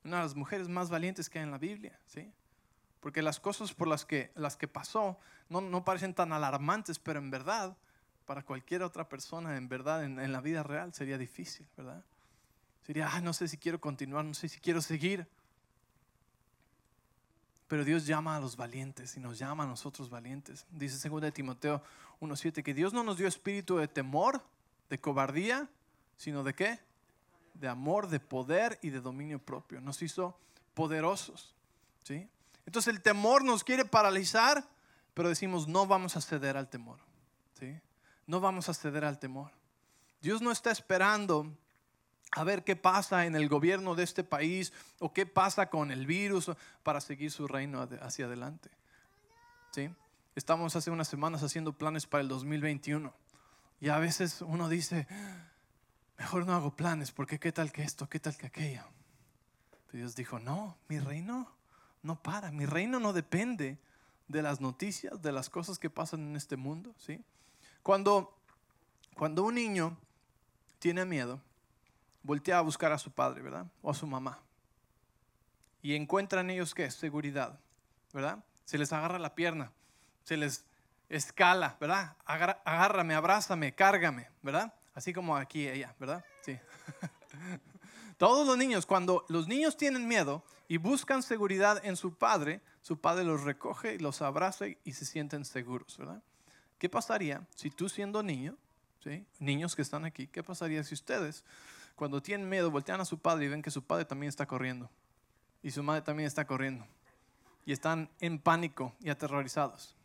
Una 0.04 0.18
de 0.18 0.24
las 0.24 0.36
mujeres 0.36 0.68
más 0.70 0.90
valientes 0.90 1.30
que 1.30 1.40
hay 1.40 1.44
en 1.44 1.52
la 1.52 1.58
Biblia, 1.58 2.00
¿sí? 2.08 2.32
Porque 3.00 3.22
las 3.22 3.40
cosas 3.40 3.74
por 3.74 3.88
las 3.88 4.06
que, 4.06 4.32
las 4.36 4.56
que 4.56 4.68
pasó 4.68 5.18
no, 5.50 5.62
no 5.62 5.84
parecen 5.84 6.14
tan 6.14 6.34
alarmantes, 6.34 7.00
pero 7.00 7.20
en 7.20 7.30
verdad 7.30 7.78
para 8.26 8.44
cualquier 8.44 8.84
otra 8.84 9.08
persona, 9.08 9.56
en 9.56 9.70
verdad, 9.70 10.04
en, 10.04 10.20
en 10.20 10.34
la 10.34 10.42
vida 10.42 10.62
real, 10.62 10.94
sería 10.94 11.18
difícil, 11.18 11.66
¿verdad? 11.78 12.04
Sería, 12.86 13.10
ah, 13.10 13.22
no 13.22 13.32
sé 13.34 13.48
si 13.48 13.58
quiero 13.58 13.80
continuar, 13.80 14.26
no 14.26 14.34
sé 14.34 14.50
si 14.50 14.60
quiero 14.60 14.82
seguir. 14.82 15.28
Pero 17.68 17.84
Dios 17.84 18.06
llama 18.06 18.38
a 18.38 18.40
los 18.40 18.56
valientes 18.56 19.16
y 19.18 19.20
nos 19.20 19.38
llama 19.38 19.64
a 19.66 19.68
nosotros 19.68 20.10
valientes. 20.10 20.66
Dice 20.72 21.10
2 21.10 21.22
de 21.22 21.32
Timoteo 21.32 21.82
1.7 22.22 22.64
que 22.64 22.74
Dios 22.74 22.94
no 22.94 23.04
nos 23.04 23.18
dio 23.18 23.28
espíritu 23.28 23.78
de 23.78 23.88
temor, 23.88 24.42
de 24.90 25.00
cobardía, 25.00 25.70
sino 26.16 26.44
de 26.44 26.54
qué? 26.54 26.80
De 27.54 27.68
amor, 27.68 28.08
de 28.08 28.20
poder 28.20 28.80
y 28.82 28.90
de 28.90 29.02
dominio 29.02 29.40
propio. 29.40 29.82
Nos 29.82 30.02
hizo 30.02 30.38
poderosos. 30.74 31.56
¿sí? 32.04 32.30
Entonces 32.68 32.94
el 32.94 33.02
temor 33.02 33.46
nos 33.46 33.64
quiere 33.64 33.86
paralizar, 33.86 34.68
pero 35.14 35.30
decimos 35.30 35.70
no 35.70 35.88
vamos 35.88 36.18
a 36.18 36.22
ceder 36.22 36.58
al 36.58 36.70
temor. 36.70 37.00
¿sí? 37.58 37.80
No 38.28 38.42
vamos 38.42 38.68
a 38.68 38.74
ceder 38.74 39.06
al 39.06 39.20
temor. 39.20 39.52
Dios 40.22 40.42
no 40.42 40.52
está 40.52 40.70
esperando 40.70 41.58
a 42.32 42.44
ver 42.44 42.66
qué 42.66 42.76
pasa 42.76 43.26
en 43.26 43.38
el 43.38 43.48
gobierno 43.48 43.96
de 43.96 44.04
este 44.04 44.26
país 44.26 44.74
o 45.00 45.14
qué 45.14 45.26
pasa 45.26 45.70
con 45.70 45.92
el 45.92 46.06
virus 46.06 46.52
para 46.84 47.00
seguir 47.00 47.32
su 47.32 47.48
reino 47.48 47.88
hacia 48.02 48.26
adelante. 48.26 48.70
¿Sí? 49.72 49.90
Estamos 50.36 50.76
hace 50.76 50.92
unas 50.92 51.08
semanas 51.08 51.44
haciendo 51.44 51.72
planes 51.72 52.06
para 52.06 52.22
el 52.22 52.28
2021 52.28 53.14
y 53.80 53.88
a 53.88 53.98
veces 53.98 54.42
uno 54.42 54.68
dice, 54.68 55.08
mejor 56.18 56.46
no 56.46 56.54
hago 56.54 56.76
planes 56.76 57.14
porque 57.14 57.40
qué 57.40 57.54
tal 57.54 57.72
que 57.72 57.84
esto, 57.84 58.10
qué 58.10 58.20
tal 58.20 58.36
que 58.36 58.48
aquello. 58.48 58.84
Dios 59.94 60.18
dijo, 60.18 60.38
no, 60.38 60.78
mi 60.90 61.00
reino 61.00 61.57
no 62.08 62.22
para, 62.24 62.52
mi 62.52 62.66
reino 62.66 63.00
no 63.00 63.14
depende 63.14 63.78
de 64.28 64.42
las 64.42 64.60
noticias, 64.62 65.22
de 65.22 65.32
las 65.32 65.50
cosas 65.50 65.78
que 65.78 65.90
pasan 65.90 66.22
en 66.22 66.36
este 66.36 66.56
mundo. 66.56 66.96
¿sí? 66.98 67.24
Cuando, 67.84 68.36
cuando 69.16 69.44
un 69.44 69.56
niño 69.56 69.98
tiene 70.80 71.06
miedo, 71.06 71.42
voltea 72.24 72.58
a 72.58 72.62
buscar 72.62 72.92
a 72.94 72.98
su 72.98 73.12
padre, 73.12 73.42
¿verdad? 73.42 73.68
O 73.82 73.92
a 73.92 73.94
su 73.94 74.08
mamá. 74.08 74.40
Y 75.82 75.96
encuentran 75.96 76.50
ellos 76.50 76.74
qué? 76.74 76.90
Seguridad, 76.90 77.60
¿verdad? 78.14 78.44
Se 78.66 78.78
les 78.78 78.92
agarra 78.92 79.20
la 79.20 79.36
pierna, 79.36 79.72
se 80.24 80.38
les 80.38 80.66
escala, 81.10 81.78
¿verdad? 81.80 82.16
Agar- 82.26 82.62
agárrame, 82.66 83.16
abrázame, 83.16 83.76
cárgame, 83.76 84.30
¿verdad? 84.42 84.74
Así 84.94 85.14
como 85.14 85.38
aquí 85.38 85.68
ella, 85.68 85.94
¿verdad? 86.00 86.26
Sí. 86.42 86.58
Todos 88.18 88.48
los 88.48 88.58
niños, 88.58 88.86
cuando 88.86 89.26
los 89.30 89.48
niños 89.48 89.78
tienen 89.78 90.08
miedo 90.08 90.44
y 90.68 90.78
buscan 90.78 91.22
seguridad 91.22 91.84
en 91.86 91.96
su 91.96 92.14
padre, 92.16 92.62
su 92.82 93.00
padre 93.00 93.24
los 93.24 93.44
recoge 93.44 94.00
los 94.00 94.22
abraza 94.22 94.66
y 94.84 94.94
se 94.94 95.06
sienten 95.06 95.46
seguros, 95.46 95.98
¿verdad? 95.98 96.22
¿Qué 96.80 96.90
pasaría 96.90 97.46
si 97.56 97.70
tú 97.70 97.90
siendo 97.90 98.24
niño, 98.24 98.56
¿sí? 99.04 99.26
niños 99.40 99.76
que 99.76 99.82
están 99.84 100.04
aquí, 100.04 100.28
qué 100.28 100.44
pasaría 100.44 100.84
si 100.84 100.96
ustedes 100.96 101.44
cuando 101.96 102.22
tienen 102.22 102.48
miedo 102.50 102.70
voltean 102.72 103.02
a 103.02 103.06
su 103.06 103.18
padre 103.20 103.46
y 103.46 103.50
ven 103.50 103.62
que 103.62 103.72
su 103.72 103.84
padre 103.84 104.06
también 104.06 104.30
está 104.30 104.46
corriendo 104.46 104.90
y 105.64 105.72
su 105.72 105.84
madre 105.84 106.02
también 106.02 106.28
está 106.28 106.46
corriendo 106.46 106.86
y 107.66 107.72
están 107.72 108.10
en 108.20 108.40
pánico 108.40 108.96
y 109.00 109.10
aterrorizados? 109.10 109.96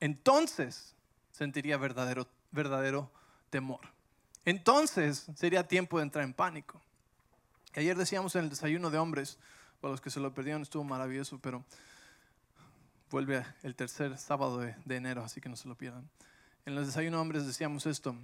Entonces 0.00 0.94
sentiría 1.32 1.76
verdadero, 1.76 2.28
verdadero 2.52 3.10
temor. 3.50 3.97
Entonces 4.48 5.26
sería 5.34 5.68
tiempo 5.68 5.98
de 5.98 6.04
entrar 6.04 6.24
en 6.24 6.32
pánico. 6.32 6.80
Ayer 7.74 7.94
decíamos 7.98 8.34
en 8.34 8.44
el 8.44 8.48
desayuno 8.48 8.88
de 8.88 8.96
hombres, 8.96 9.36
para 9.78 9.92
los 9.92 10.00
que 10.00 10.08
se 10.08 10.20
lo 10.20 10.32
perdieron 10.32 10.62
estuvo 10.62 10.84
maravilloso, 10.84 11.38
pero 11.38 11.62
vuelve 13.10 13.44
el 13.62 13.74
tercer 13.74 14.16
sábado 14.16 14.56
de, 14.56 14.74
enero, 14.88 15.22
así 15.22 15.42
que 15.42 15.50
no 15.50 15.56
se 15.56 15.68
lo 15.68 15.74
pierdan. 15.74 16.08
En 16.64 16.78
el 16.78 16.86
desayuno 16.86 17.18
de 17.18 17.20
hombres 17.20 17.46
decíamos 17.46 17.84
esto. 17.84 18.16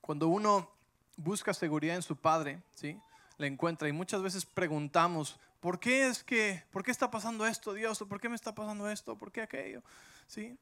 cuando 0.00 0.28
uno 0.28 0.70
busca 1.18 1.52
seguridad 1.52 1.94
en 1.94 2.02
su 2.02 2.16
padre, 2.16 2.62
¿sí? 2.74 2.98
La 3.36 3.48
encuentra 3.48 3.86
y 3.90 3.92
muchas 3.92 4.22
veces 4.22 4.46
preguntamos, 4.46 5.38
¿por 5.60 5.78
qué 5.78 6.08
es 6.08 6.24
que, 6.24 6.64
por 6.70 6.82
qué 6.82 6.90
está 6.90 7.10
pasando 7.10 7.46
esto, 7.46 7.74
Dios? 7.74 8.00
¿O 8.00 8.08
por 8.08 8.18
qué 8.18 8.30
me 8.30 8.34
está 8.34 8.54
pasando 8.54 8.88
esto? 8.88 9.14
¿Por 9.14 9.30
qué 9.30 9.42
aquello? 9.42 9.82
¿Sí? 10.26 10.56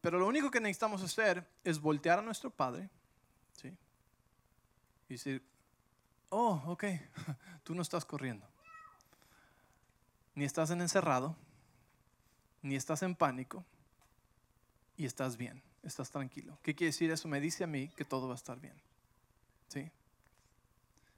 Pero 0.00 0.18
lo 0.18 0.26
único 0.26 0.50
que 0.50 0.60
necesitamos 0.60 1.02
hacer 1.02 1.46
es 1.62 1.80
voltear 1.80 2.18
a 2.18 2.22
nuestro 2.22 2.50
padre, 2.50 2.88
¿sí? 3.52 3.76
Y 5.08 5.14
decir, 5.14 5.42
oh, 6.30 6.62
ok, 6.66 6.84
tú 7.64 7.74
no 7.74 7.82
estás 7.82 8.04
corriendo. 8.04 8.46
Ni 10.34 10.44
estás 10.44 10.70
en 10.70 10.80
encerrado, 10.80 11.36
ni 12.62 12.76
estás 12.76 13.02
en 13.02 13.14
pánico, 13.14 13.64
y 14.96 15.06
estás 15.06 15.36
bien, 15.36 15.62
estás 15.82 16.10
tranquilo. 16.10 16.58
¿Qué 16.62 16.74
quiere 16.74 16.90
decir 16.90 17.10
eso? 17.10 17.26
Me 17.26 17.40
dice 17.40 17.64
a 17.64 17.66
mí 17.66 17.88
que 17.88 18.04
todo 18.04 18.28
va 18.28 18.34
a 18.34 18.36
estar 18.36 18.60
bien. 18.60 18.74
¿Sí? 19.68 19.90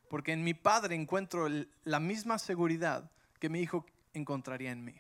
Porque 0.08 0.32
en 0.32 0.44
mi 0.44 0.54
padre 0.54 0.94
encuentro 0.94 1.48
la 1.84 1.98
misma 2.00 2.38
seguridad 2.38 3.10
que 3.40 3.48
mi 3.48 3.60
hijo 3.60 3.84
encontraría 4.14 4.70
en 4.70 4.84
mí. 4.84 4.94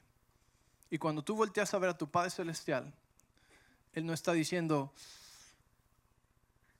Y 0.90 0.98
cuando 0.98 1.22
tú 1.22 1.36
volteas 1.36 1.72
a 1.72 1.78
ver 1.78 1.90
a 1.90 1.96
tu 1.96 2.10
Padre 2.10 2.30
Celestial, 2.30 2.92
Él 3.92 4.06
no 4.06 4.12
está 4.12 4.32
diciendo, 4.32 4.92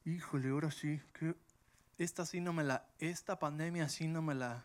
híjole, 0.05 0.49
ahora 0.49 0.71
sí, 0.71 1.01
que 1.13 1.35
esta 1.99 2.25
sí 2.25 2.41
no 2.41 2.53
me 2.53 2.65
la, 2.65 2.87
esta 2.99 3.39
pandemia 3.39 3.89
sí 3.89 4.09
no 4.09 4.23
me 4.23 4.35
la, 4.35 4.65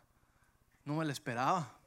no 0.85 0.95
me 0.95 1.05
la 1.05 1.11
esperaba. 1.11 1.77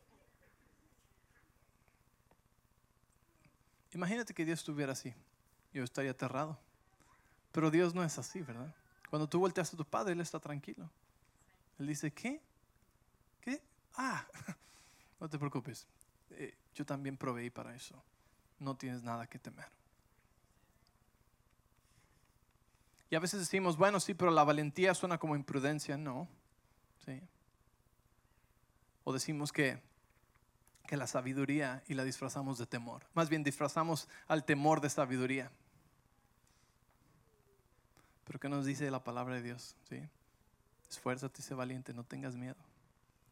Imagínate 3.93 4.35
que 4.35 4.45
Dios 4.45 4.61
estuviera 4.61 4.93
así, 4.93 5.15
yo 5.73 5.83
estaría 5.83 6.13
aterrado. 6.13 6.59
Pero 7.53 7.71
Dios 7.71 7.95
no 7.95 8.05
es 8.05 8.17
así, 8.19 8.43
¿verdad? 8.43 8.73
Cuando 9.09 9.29
tú 9.29 9.41
volteas 9.41 9.75
a 9.75 9.77
tu 9.77 9.85
Padre, 9.85 10.13
Él 10.13 10.21
está 10.21 10.39
tranquilo. 10.39 10.89
Él 11.79 11.87
dice, 11.89 12.13
¿qué? 12.13 12.41
¿Qué? 13.41 13.61
Ah, 13.95 14.25
no 15.21 15.29
te 15.29 15.39
preocupes, 15.39 15.87
eh, 16.31 16.57
yo 16.75 16.87
también 16.87 17.17
proveí 17.17 17.51
para 17.51 17.75
eso. 17.75 18.01
No 18.59 18.77
tienes 18.77 19.03
nada 19.03 19.27
que 19.27 19.39
temer. 19.39 19.80
Y 23.11 23.17
a 23.17 23.21
veces 23.21 23.41
decimos, 23.41 23.77
bueno, 23.77 23.99
sí, 23.99 24.15
pero 24.15 24.31
la 24.31 24.45
valentía 24.45 24.95
suena 24.95 25.19
como 25.19 25.35
imprudencia. 25.35 25.97
No. 25.97 26.29
¿sí? 27.05 27.21
O 29.03 29.13
decimos 29.13 29.53
que, 29.53 29.83
que 30.87 30.97
la 30.97 31.09
sabiduría 31.09 31.83
y 31.89 31.95
la 31.95 32.05
disfrazamos 32.05 32.57
de 32.59 32.67
temor. 32.67 33.05
Más 33.15 33.29
bien 33.29 33.43
disfrazamos 33.43 34.09
al 34.29 34.45
temor 34.45 34.81
de 34.81 34.91
sabiduría. 34.91 35.51
Pero 38.25 38.39
¿qué 38.39 38.49
nos 38.49 38.65
dice 38.65 38.89
la 38.93 39.03
palabra 39.03 39.35
de 39.35 39.43
Dios? 39.43 39.75
¿Sí? 39.89 40.09
Esfuérzate 40.89 41.43
y 41.43 41.45
sé 41.45 41.55
valiente, 41.55 41.93
no 41.93 42.05
tengas 42.05 42.37
miedo. 42.37 42.57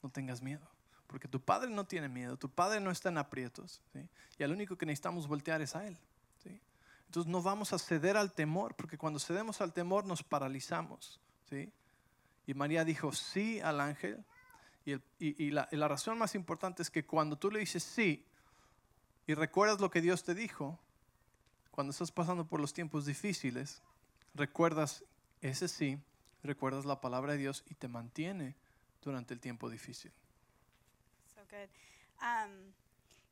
No 0.02 0.10
tengas 0.10 0.42
miedo. 0.42 0.66
Porque 1.06 1.28
tu 1.28 1.40
padre 1.40 1.70
no 1.70 1.86
tiene 1.86 2.08
miedo, 2.08 2.36
tu 2.36 2.50
padre 2.50 2.80
no 2.80 2.90
está 2.90 3.10
en 3.10 3.18
aprietos. 3.18 3.80
¿sí? 3.92 4.08
Y 4.38 4.42
al 4.42 4.50
único 4.50 4.76
que 4.76 4.86
necesitamos 4.86 5.28
voltear 5.28 5.62
es 5.62 5.76
a 5.76 5.86
Él. 5.86 5.96
Entonces 7.08 7.30
no 7.30 7.42
vamos 7.42 7.72
a 7.72 7.78
ceder 7.78 8.16
al 8.16 8.32
temor, 8.32 8.74
porque 8.76 8.98
cuando 8.98 9.18
cedemos 9.18 9.60
al 9.60 9.72
temor 9.72 10.04
nos 10.04 10.22
paralizamos. 10.22 11.18
¿sí? 11.48 11.72
Y 12.46 12.54
María 12.54 12.84
dijo 12.84 13.12
sí 13.12 13.60
al 13.60 13.80
ángel. 13.80 14.24
Y, 14.84 14.92
el- 14.92 15.02
y- 15.18 15.42
y 15.44 15.50
la, 15.50 15.68
la 15.72 15.88
razón 15.88 16.18
más 16.18 16.34
importante 16.34 16.82
es 16.82 16.90
que 16.90 17.04
cuando 17.06 17.36
tú 17.36 17.50
le 17.50 17.60
dices 17.60 17.82
sí 17.82 18.24
y 19.26 19.34
recuerdas 19.34 19.80
lo 19.80 19.90
que 19.90 20.00
Dios 20.00 20.22
te 20.22 20.34
dijo, 20.34 20.78
cuando 21.70 21.90
estás 21.92 22.10
pasando 22.12 22.46
por 22.46 22.60
los 22.60 22.72
tiempos 22.72 23.04
difíciles, 23.06 23.82
recuerdas 24.34 25.04
ese 25.40 25.68
sí, 25.68 25.98
recuerdas 26.42 26.84
la 26.84 27.00
palabra 27.00 27.32
de 27.32 27.38
Dios 27.38 27.64
y 27.68 27.74
te 27.74 27.88
mantiene 27.88 28.54
durante 29.02 29.32
el 29.34 29.40
tiempo 29.40 29.68
difícil. 29.70 30.12
So 31.34 31.40
good. 31.50 31.68
Um, 32.22 32.72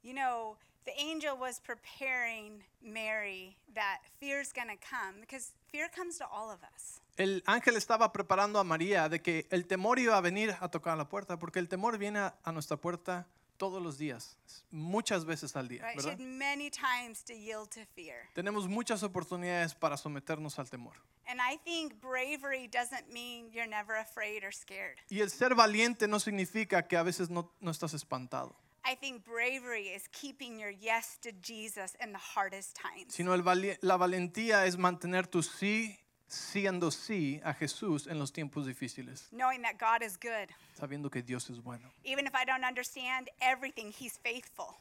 you 0.07 0.15
know, 0.15 0.57
the 0.85 0.93
angel 0.99 1.37
was 1.37 1.61
preparing 1.61 2.63
Mary 2.81 3.57
that 3.75 3.99
fear's 4.21 4.53
going 4.53 4.69
to 4.69 4.77
come 4.77 5.17
because 5.21 5.53
fear 5.73 5.89
comes 5.89 6.19
to 6.19 6.25
all 6.33 6.49
of 6.51 6.61
us. 6.63 7.01
El 7.19 7.43
ángel 7.47 7.77
estaba 7.77 8.13
preparando 8.13 8.59
a 8.61 8.65
María 8.65 9.09
de 9.09 9.21
que 9.21 9.47
el 9.51 9.65
temor 9.67 9.99
iba 9.99 10.17
a 10.17 10.21
venir 10.21 10.55
a 10.61 10.69
tocar 10.69 10.97
la 10.97 11.09
puerta, 11.09 11.39
porque 11.39 11.59
el 11.59 11.67
temor 11.67 11.99
viene 11.99 12.21
a, 12.21 12.35
a 12.45 12.53
nuestra 12.53 12.77
puerta 12.77 13.27
todos 13.57 13.83
los 13.83 13.97
días, 13.97 14.37
muchas 14.71 15.25
veces 15.25 15.57
al 15.57 15.67
día, 15.67 15.83
Right? 15.83 15.99
She 15.99 16.11
¿verdad? 16.11 16.21
had 16.21 16.21
many 16.21 16.71
times 16.71 17.25
to 17.25 17.33
yield 17.35 17.71
to 17.71 17.81
fear. 17.95 18.29
Tenemos 18.35 18.69
muchas 18.69 19.03
oportunidades 19.03 19.75
para 19.75 19.97
someternos 19.97 20.59
al 20.59 20.69
temor. 20.69 20.95
And 21.27 21.41
I 21.41 21.57
think 21.65 22.01
bravery 22.01 22.69
doesn't 22.69 23.11
mean 23.13 23.51
you're 23.51 23.67
never 23.67 23.97
afraid 23.97 24.45
or 24.45 24.53
scared. 24.53 24.99
Y 25.11 25.21
el 25.21 25.31
ser 25.31 25.55
valiente 25.55 26.07
no 26.07 26.21
significa 26.21 26.87
que 26.87 26.97
a 26.97 27.03
veces 27.03 27.31
no, 27.31 27.51
no 27.61 27.71
estás 27.71 27.95
espantado, 27.95 28.55
I 28.89 28.95
think 28.95 29.25
bravery 29.25 29.89
is 29.89 30.07
keeping 30.13 30.59
your 30.61 30.71
yes 30.71 31.19
to 31.23 31.33
Jesus 31.43 31.97
in 32.01 32.13
the 32.13 32.19
hardest 32.19 32.77
times. 32.77 33.13
sino 33.15 33.35
la 33.37 33.97
valentía 33.97 34.65
es 34.67 34.77
mantener 34.79 35.27
tu 35.27 35.43
sí 35.43 35.99
siendo 36.29 36.91
sí 36.91 37.41
a 37.45 37.53
Jesús 37.55 38.07
en 38.07 38.19
los 38.19 38.33
tiempos 38.33 38.67
difíciles, 38.67 39.29
Knowing 39.33 39.63
that 39.63 39.77
God 39.79 40.03
is 40.05 40.17
good. 40.19 40.49
sabiendo 40.79 41.11
que 41.11 41.23
Dios 41.23 41.51
es 41.51 41.61
bueno. 41.63 41.91
Even 42.05 42.27
if 42.27 42.35
I 42.35 42.45
don't 42.45 42.65
understand 42.65 43.29
everything, 43.41 43.93
He's 43.93 44.19
faithful. 44.19 44.77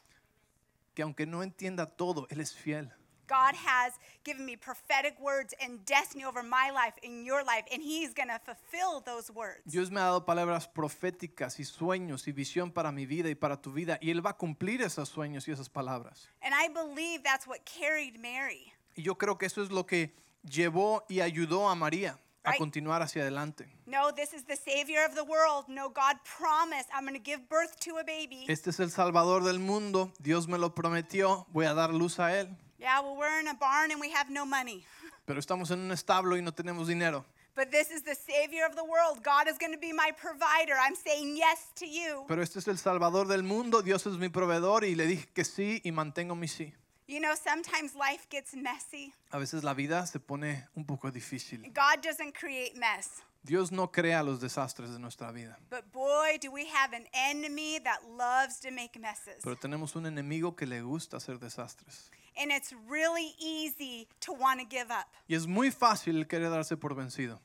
que 0.94 1.02
aunque 1.02 1.26
no 1.26 1.42
entienda 1.42 1.86
todo, 1.86 2.26
Él 2.30 2.40
es 2.40 2.54
fiel. 2.54 2.90
God 3.26 3.54
has 3.54 3.92
given 4.24 4.44
me 4.44 4.56
prophetic 4.56 5.18
words 5.20 5.54
and 5.60 5.84
destiny 5.84 6.24
over 6.24 6.42
my 6.42 6.70
life, 6.70 6.94
in 7.02 7.24
your 7.24 7.42
life, 7.44 7.64
and 7.72 7.82
He's 7.82 8.14
going 8.14 8.28
to 8.28 8.38
fulfill 8.38 9.00
those 9.00 9.30
words. 9.30 9.62
Dios 9.66 9.90
me 9.90 10.00
ha 10.00 10.04
dado 10.04 10.24
palabras 10.24 10.68
proféticas 10.68 11.58
y 11.58 11.64
sueños 11.64 12.26
y 12.28 12.32
visión 12.32 12.72
para 12.72 12.92
mi 12.92 13.06
vida 13.06 13.28
y 13.28 13.34
para 13.34 13.56
tu 13.56 13.72
vida 13.72 13.98
y 14.00 14.10
Él 14.10 14.24
va 14.24 14.30
a 14.30 14.36
cumplir 14.36 14.82
esos 14.82 15.08
sueños 15.08 15.46
y 15.48 15.52
esas 15.52 15.68
palabras. 15.68 16.28
And 16.42 16.54
I 16.54 16.68
believe 16.68 17.22
that's 17.22 17.46
what 17.46 17.64
carried 17.64 18.20
Mary. 18.20 18.72
Y 18.94 19.02
yo 19.02 19.16
creo 19.16 19.38
que 19.38 19.46
eso 19.46 19.62
es 19.62 19.70
lo 19.70 19.86
que 19.86 20.14
llevó 20.42 21.04
y 21.08 21.20
ayudó 21.20 21.68
a 21.68 21.74
María 21.74 22.18
a 22.46 22.56
continuar 22.56 23.02
hacia 23.02 23.22
adelante. 23.22 23.68
No, 23.86 24.12
this 24.12 24.32
is 24.32 24.44
the 24.44 24.56
Savior 24.56 25.04
of 25.04 25.14
the 25.14 25.24
world. 25.24 25.68
No, 25.68 25.88
God 25.88 26.16
promised 26.24 26.88
I'm 26.94 27.04
going 27.04 27.18
to 27.18 27.22
give 27.22 27.48
birth 27.48 27.78
to 27.80 27.98
a 27.98 28.04
baby. 28.04 28.46
Este 28.48 28.70
es 28.70 28.80
el 28.80 28.90
Salvador 28.90 29.42
del 29.42 29.58
mundo, 29.58 30.12
Dios 30.18 30.46
me 30.46 30.58
lo 30.58 30.74
prometió, 30.74 31.46
voy 31.52 31.66
a 31.66 31.74
dar 31.74 31.92
luz 31.92 32.18
a 32.20 32.38
Él. 32.38 32.56
Yeah, 32.78 33.00
well, 33.00 33.16
we're 33.16 33.40
in 33.40 33.48
a 33.48 33.54
barn 33.54 33.90
and 33.90 34.00
we 34.00 34.10
have 34.10 34.30
no 34.30 34.44
money. 34.44 34.84
Pero 35.26 35.38
estamos 35.40 35.70
en 35.70 35.80
un 35.80 35.92
establo 35.92 36.36
y 36.36 36.42
no 36.42 36.52
tenemos 36.52 36.86
dinero. 36.86 37.24
But 37.54 37.70
this 37.70 37.90
is 37.90 38.02
the 38.02 38.14
Savior 38.14 38.66
of 38.66 38.76
the 38.76 38.84
world. 38.84 39.22
God 39.22 39.48
is 39.48 39.56
going 39.56 39.72
to 39.72 39.78
be 39.78 39.90
my 39.90 40.10
provider. 40.14 40.74
I'm 40.78 40.94
saying 40.94 41.38
yes 41.38 41.72
to 41.76 41.86
you. 41.86 42.26
Pero 42.28 42.42
este 42.42 42.58
es 42.58 42.68
el 42.68 42.76
Salvador 42.76 43.26
del 43.28 43.42
mundo, 43.42 43.80
Dios 43.80 44.06
es 44.06 44.18
mi 44.18 44.28
proveedor 44.28 44.84
y 44.84 44.94
le 44.94 45.06
dije 45.06 45.26
que 45.32 45.42
sí 45.42 45.80
y 45.82 45.90
mantengo 45.90 46.36
mi 46.36 46.48
sí. 46.48 46.74
You 47.08 47.20
know, 47.20 47.34
sometimes 47.34 47.94
life 47.94 48.26
gets 48.28 48.54
messy. 48.54 49.14
A 49.30 49.38
veces 49.38 49.64
la 49.64 49.72
vida 49.72 50.06
se 50.06 50.18
pone 50.18 50.66
un 50.76 50.84
poco 50.84 51.10
difícil. 51.10 51.62
God 51.72 52.02
doesn't 52.02 52.34
create 52.34 52.76
mess. 52.76 53.22
Dios 53.46 53.70
no 53.70 53.92
crea 53.92 54.24
los 54.24 54.40
desastres 54.40 54.92
de 54.92 54.98
nuestra 54.98 55.30
vida. 55.30 55.56
But 55.70 55.92
boy, 55.92 56.36
do 56.42 56.50
we 56.50 56.66
have 56.66 56.92
an 56.92 57.06
enemy 57.12 57.78
that 57.78 58.00
loves 58.18 58.58
to 58.60 58.72
make 58.72 58.98
messes. 58.98 59.40
Pero 59.42 59.54
tenemos 59.54 59.94
un 59.94 60.06
enemigo 60.06 60.56
que 60.56 60.66
le 60.66 60.80
gusta 60.80 61.18
hacer 61.18 61.38
desastres. 61.38 62.10
And 62.36 62.50
it's 62.50 62.74
really 62.88 63.34
easy 63.38 64.08
to 64.20 64.32
want 64.32 64.60
to 64.60 64.66
give 64.66 64.90
up. 64.90 65.06
Y 65.28 65.36
es 65.36 65.46
muy 65.46 65.70
fácil 65.70 66.26
querer 66.26 66.50
darse 66.50 66.76
por 66.76 66.94
vencido. 66.94 67.38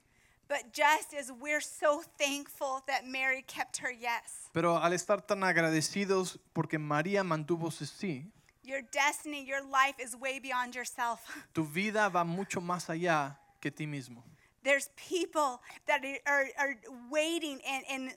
But 0.47 0.73
just 0.73 1.13
as 1.13 1.31
we're 1.31 1.61
so 1.61 2.01
thankful 2.17 2.83
that 2.87 3.05
Mary 3.05 3.43
kept 3.43 3.77
her 3.77 3.91
yes, 3.91 4.49
Pero 4.51 4.77
al 4.77 4.91
estar 4.93 5.21
tan 5.25 5.43
agradecidos 5.43 6.39
porque 6.51 6.79
María 6.79 7.23
mantuvo 7.23 7.71
su 7.71 7.85
sí, 7.85 8.25
your 8.63 8.81
destiny, 8.91 9.45
your 9.45 9.61
life 9.61 9.95
is 9.99 10.15
way 10.15 10.39
beyond 10.39 10.73
yourself. 10.75 11.21
tu 11.53 11.63
vida 11.63 12.09
va 12.09 12.25
mucho 12.25 12.59
más 12.59 12.89
allá 12.89 13.37
que 13.61 13.69
ti 13.69 13.85
mismo. 13.85 14.23
There's 14.63 14.89
people 14.95 15.61
that 15.87 16.01
are, 16.27 16.45
are, 16.57 16.75
waiting 17.09 17.59
and, 17.67 17.83
and 17.89 18.13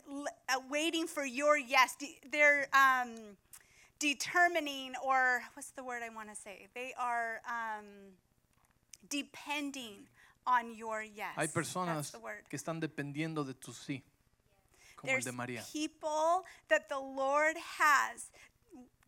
uh, 0.49 0.61
waiting 0.71 1.07
for 1.07 1.25
your 1.25 1.57
yes. 1.57 1.97
They're 2.31 2.69
um, 2.75 3.37
determining, 3.99 4.93
or 5.03 5.43
what's 5.55 5.71
the 5.71 5.83
word 5.83 6.03
I 6.03 6.15
want 6.15 6.29
to 6.29 6.37
say? 6.37 6.69
They 6.75 6.93
are 6.99 7.41
um, 7.49 7.87
depending 9.09 10.07
on 10.47 10.77
your 10.77 11.03
yes. 11.03 11.35
Hay 11.37 11.49
personas 11.49 12.13
que 12.49 12.59
están 12.59 12.81
dependiendo 12.81 13.45
de 13.47 13.55
tu 13.55 13.73
sí, 13.73 14.03
como 14.97 15.11
el 15.11 15.15
There's 15.15 15.25
de 15.25 15.33
María. 15.33 15.63
people 15.73 16.45
that 16.69 16.89
the 16.89 16.99
Lord 16.99 17.57
has 17.79 18.31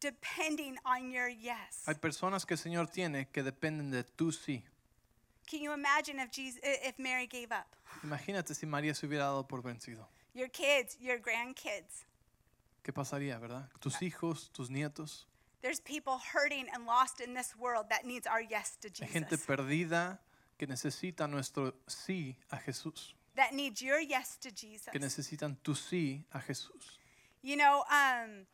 depending 0.00 0.78
on 0.84 1.10
your 1.10 1.28
yes. 1.28 1.84
Hay 1.86 1.94
personas 1.94 2.46
que 2.46 2.54
el 2.54 2.58
Señor 2.58 2.88
tiene 2.90 3.28
que 3.30 3.42
dependen 3.42 3.90
de 3.90 4.04
tu 4.04 4.32
sí. 4.32 4.62
Can 5.46 5.62
you 5.62 5.72
imagine 5.72 6.18
if 6.18 6.30
Jesus, 6.30 6.60
if 6.62 6.98
Mary 6.98 7.26
gave 7.26 7.52
up? 7.52 7.76
Imagínate 8.02 8.54
si 8.54 8.66
María 8.66 8.94
se 8.94 9.06
hubiera 9.06 9.24
dado 9.24 9.46
por 9.46 9.62
vencido. 9.62 10.06
Your 10.34 10.48
kids, 10.48 10.96
your 11.00 11.18
grandkids. 11.18 12.04
¿Qué 12.82 12.92
pasaría, 12.92 13.38
verdad? 13.40 13.68
Tus 13.80 14.02
hijos, 14.02 14.50
tus 14.52 14.68
nietos. 14.70 15.26
There's 15.62 15.80
people 15.80 16.18
hurting 16.18 16.66
and 16.72 16.86
lost 16.86 17.20
in 17.20 17.34
this 17.34 17.54
world 17.56 17.86
that 17.90 18.04
needs 18.04 18.26
our 18.26 18.40
yes 18.40 18.76
to 18.82 18.88
Jesus. 18.88 19.06
Hay 19.06 19.12
gente 19.12 19.38
perdida 19.38 20.18
que 20.58 20.66
necesita 20.66 21.28
nuestro 21.28 21.74
sí 21.88 22.36
a 22.50 22.58
Jesús. 22.58 23.14
That 23.36 23.54
needs 23.54 23.80
your 23.82 24.00
yes 24.00 24.36
to 24.38 24.50
Jesus. 24.50 24.88
Que 24.92 25.00
necesitan 25.00 25.56
tu 25.62 25.74
sí 25.74 26.24
a 26.32 26.40
Jesús. 26.40 26.98
You 27.42 27.56
know, 27.56 27.84
um, 27.90 28.46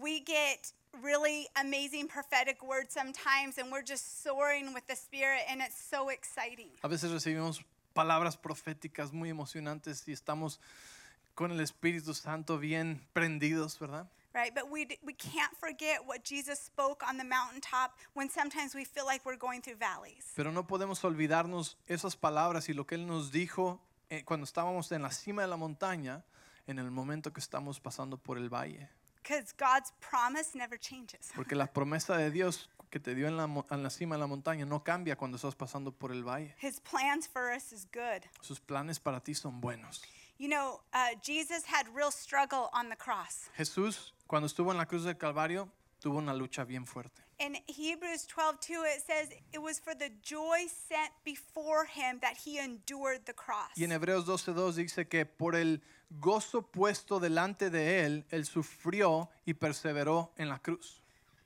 we 0.00 0.20
get 0.20 0.72
really 1.02 1.48
amazing 1.56 2.08
prophetic 2.08 2.62
words 2.62 2.94
sometimes, 2.94 3.58
and 3.58 3.70
we're 3.70 3.82
just 3.82 4.22
soaring 4.22 4.72
with 4.74 4.86
the 4.86 4.96
Spirit, 4.96 5.42
and 5.48 5.60
it's 5.60 5.80
so 5.80 6.08
exciting. 6.10 6.70
A 6.82 6.88
veces 6.88 7.10
recibimos 7.10 7.64
palabras 7.94 8.36
proféticas 8.36 9.12
muy 9.12 9.30
emocionantes 9.30 10.06
y 10.06 10.12
estamos 10.12 10.60
con 11.34 11.52
el 11.52 11.60
Espíritu 11.60 12.14
Santo 12.14 12.58
bien 12.58 13.00
prendidos, 13.12 13.78
¿verdad? 13.78 14.08
Right, 14.34 14.54
but 14.54 14.70
we, 14.70 14.86
we 15.04 15.14
can't 15.14 15.56
forget 15.58 16.06
what 16.06 16.22
Jesus 16.22 16.60
spoke 16.60 17.02
on 17.08 17.16
the 17.16 17.24
mountaintop 17.24 17.96
when 18.14 18.28
sometimes 18.28 18.74
we 18.74 18.84
feel 18.84 19.06
like 19.06 19.24
we're 19.24 19.38
going 19.38 19.62
through 19.62 19.78
valleys. 19.78 20.32
Pero 20.36 20.52
no 20.52 20.66
podemos 20.66 21.02
olvidarnos 21.02 21.76
esas 21.88 22.16
palabras 22.16 22.68
y 22.68 22.74
lo 22.74 22.86
que 22.86 22.94
Él 22.94 23.06
nos 23.06 23.32
dijo 23.32 23.80
eh, 24.10 24.24
cuando 24.24 24.44
estábamos 24.44 24.92
en 24.92 25.02
la 25.02 25.10
cima 25.10 25.42
de 25.42 25.48
la 25.48 25.56
montaña, 25.56 26.24
en 26.66 26.78
el 26.78 26.90
momento 26.90 27.32
que 27.32 27.40
estamos 27.40 27.80
pasando 27.80 28.18
por 28.18 28.36
el 28.38 28.48
valle. 28.48 28.88
Because 29.28 29.52
God's 29.58 29.92
promise 30.00 30.54
never 30.54 30.78
changes. 30.78 31.30
Porque 31.36 31.54
la 31.54 31.66
promesa 31.66 32.16
de 32.16 32.30
Dios 32.30 32.68
que 32.90 32.98
te 32.98 33.14
dio 33.14 33.28
en 33.28 33.36
la, 33.36 33.44
en 33.70 33.82
la 33.82 33.90
cima 33.90 34.14
de 34.14 34.20
la 34.20 34.26
montaña 34.26 34.64
no 34.64 34.82
cambia 34.82 35.16
cuando 35.16 35.36
estás 35.36 35.54
pasando 35.54 35.92
por 35.92 36.12
el 36.12 36.24
valle. 36.24 36.54
His 36.58 36.80
plans 36.80 37.26
for 37.26 37.52
us 37.54 37.70
is 37.72 37.86
good. 37.92 38.22
Sus 38.40 38.58
planes 38.58 38.98
para 38.98 39.20
ti 39.20 39.34
son 39.34 39.60
buenos. 39.60 40.00
You 40.38 40.48
know, 40.48 40.80
uh, 40.94 41.14
Jesus 41.20 41.64
had 41.66 41.86
real 41.94 42.10
struggle 42.10 42.70
on 42.72 42.88
the 42.88 42.96
cross. 42.96 43.50
Jesús, 43.58 44.12
cuando 44.26 44.46
estuvo 44.46 44.70
en 44.70 44.78
la 44.78 44.86
cruz 44.86 45.04
del 45.04 45.16
Calvario, 45.18 45.68
tuvo 46.00 46.18
una 46.18 46.32
lucha 46.32 46.64
bien 46.64 46.86
fuerte. 46.86 47.20
In 47.40 47.56
Hebrews 47.66 48.26
12, 48.26 48.58
2, 48.60 48.84
it 48.84 49.02
says, 49.06 49.28
It 49.52 49.60
was 49.60 49.78
for 49.78 49.94
the 49.94 50.10
joy 50.22 50.66
set 50.88 51.12
before 51.24 51.84
him 51.84 52.18
that 52.20 52.36
he 52.36 52.58
endured 52.58 53.26
the 53.26 53.34
cross. 53.34 53.76
Y 53.76 53.84
en 53.84 53.92
Hebreos 53.92 54.24
12:2 54.24 54.74
dice 54.74 55.06
que 55.08 55.26
por 55.26 55.54
el 55.54 55.82
gozo 56.10 56.62
puesto 56.62 57.20
delante 57.20 57.70
de 57.70 58.04
él, 58.04 58.26
él 58.30 58.46
sufrió 58.46 59.28
y 59.44 59.54
perseveró 59.54 60.32
en 60.36 60.48
la 60.48 60.58
cruz. 60.58 61.02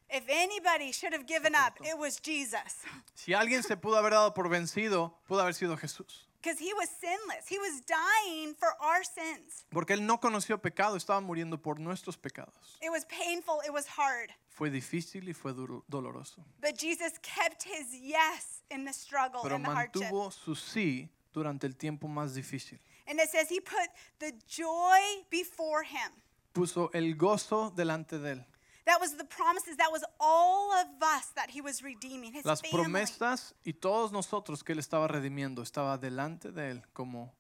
If 0.09 0.29
anybody 0.29 0.93
should 0.93 1.15
have 1.15 1.27
given 1.27 1.55
up, 1.55 1.75
it 1.83 1.97
was 1.99 2.21
Jesus. 2.21 2.85
Si 3.15 3.33
alguien 3.33 3.63
se 3.63 3.77
pudo 3.77 3.97
haber 3.97 4.13
dado 4.13 4.35
por 4.35 4.49
vencido, 4.51 5.19
pudo 5.27 5.41
haber 5.41 5.55
sido 5.55 5.77
Jesús. 5.77 6.29
Because 6.43 6.59
he 6.59 6.75
was 6.75 6.91
sinless. 6.91 7.47
He 7.49 7.59
was 7.59 7.81
dying 7.87 8.55
for 8.55 8.69
our 8.81 9.05
sins. 9.05 9.65
Porque 9.71 9.95
él 9.95 10.05
no 10.05 10.19
conoció 10.19 10.61
pecado, 10.61 10.97
estaba 10.97 11.21
muriendo 11.21 11.57
por 11.63 11.79
nuestros 11.79 12.19
pecados. 12.19 12.79
It 12.83 12.91
was 12.91 13.07
painful, 13.07 13.61
it 13.65 13.73
was 13.73 13.87
hard. 13.87 14.33
Fue 14.51 14.69
difícil 14.69 15.29
y 15.29 15.33
fue 15.35 15.55
doloroso. 15.89 16.45
But 16.61 16.77
Jesus 16.77 17.13
kept 17.23 17.63
his 17.63 17.95
yes 17.95 18.63
in 18.71 18.85
the 18.85 18.93
struggle 18.93 19.41
Pero 19.43 19.55
and 19.55 19.65
the 19.65 19.71
hardship. 19.71 20.03
mantuvo 20.03 20.31
su 20.31 20.55
sí 20.55 21.09
durante 21.33 21.67
el 21.67 21.77
tiempo 21.77 22.07
más 22.07 22.35
difícil. 22.35 22.79
And 23.09 23.19
it 23.21 23.29
says 23.31 23.49
he 23.49 23.61
put 23.61 23.89
the 24.19 24.33
joy 24.49 24.99
before 25.31 25.83
him. 25.85 26.13
Puso 26.53 26.91
el 26.95 27.15
gozo 27.17 27.71
delante 27.75 28.19
de 28.19 28.33
él. 28.33 28.45
That 28.85 29.01
was 29.01 29.17
the 29.17 29.25
promises. 29.25 29.77
That 29.77 29.93
was 29.93 30.03
all 30.21 30.73
of 30.73 30.89
us 31.01 31.27
that 31.37 31.51
he 31.51 31.61
was 31.61 31.83
redeeming. 31.83 32.33
His 32.33 32.45
Las 32.45 32.61
family. 32.61 32.83
promesas 32.85 33.55
y 33.65 33.73
todos 33.75 34.11
nosotros 34.13 34.65
que 34.65 34.73
él 34.73 34.79
estaba 34.81 35.07
redimiendo 35.09 35.63
estaba 35.63 35.99
delante 35.99 36.51
de 36.51 36.71
él 36.73 36.83
como 36.93 37.33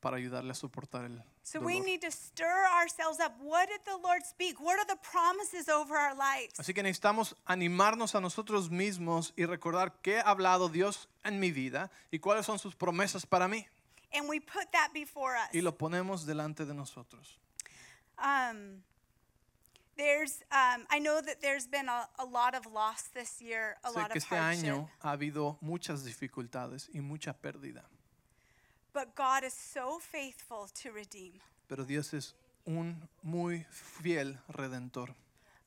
para 0.00 0.16
ayudarle 0.16 0.52
a 0.52 0.54
soportar 0.54 1.04
el 1.04 1.22
So 1.42 1.60
we 1.60 1.74
dolor. 1.74 1.86
need 1.86 2.00
to 2.02 2.10
stir 2.10 2.46
ourselves 2.74 3.18
up. 3.20 3.32
What 3.40 3.68
did 3.68 3.80
the 3.84 3.96
Lord 4.02 4.22
speak? 4.24 4.60
What 4.60 4.78
are 4.78 4.86
the 4.86 4.96
promises 5.10 5.68
over 5.68 5.96
our 5.96 6.14
lives? 6.14 6.58
Así 6.58 6.72
que 6.72 6.82
necesitamos 6.82 7.36
animarnos 7.46 8.14
a 8.14 8.20
nosotros 8.20 8.70
mismos 8.70 9.32
y 9.36 9.44
recordar 9.46 10.00
qué 10.02 10.18
ha 10.20 10.30
hablado 10.30 10.68
Dios 10.68 11.08
en 11.24 11.38
mi 11.40 11.50
vida 11.50 11.90
y 12.10 12.18
cuáles 12.20 12.46
son 12.46 12.58
sus 12.58 12.74
promesas 12.76 13.26
para 13.26 13.48
mí. 13.48 13.66
And 14.12 14.28
we 14.28 14.40
put 14.40 14.72
that 14.72 14.90
before 14.94 15.36
us. 15.36 15.48
Y 15.54 15.60
lo 15.60 15.72
ponemos 15.72 16.24
delante 16.24 16.64
de 16.64 16.72
nosotros. 16.74 17.38
Um, 18.18 18.82
there's, 19.96 20.42
um, 20.52 20.86
I 20.90 20.98
know 20.98 21.20
that 21.20 21.40
there's 21.40 21.66
been 21.66 21.88
a, 21.88 22.08
a 22.18 22.24
lot 22.24 22.54
of 22.54 22.66
loss 22.72 23.02
this 23.14 23.40
year, 23.40 23.76
a 23.84 23.90
Sé 23.90 23.96
lot 23.96 24.10
que 24.10 24.18
of 24.18 24.22
este 24.24 24.28
hardship. 24.34 24.64
año 24.64 24.88
ha 25.02 25.10
habido 25.16 25.58
muchas 25.60 26.04
dificultades 26.04 26.88
y 26.94 27.00
mucha 27.00 27.32
pérdida, 27.34 27.82
But 28.94 29.14
God 29.14 29.44
is 29.44 29.52
so 29.54 29.98
faithful 30.00 30.68
to 30.82 30.90
redeem. 30.90 31.34
pero 31.68 31.84
Dios 31.84 32.14
es 32.14 32.34
un 32.66 33.08
muy 33.22 33.66
fiel 33.70 34.38
redentor. 34.48 35.14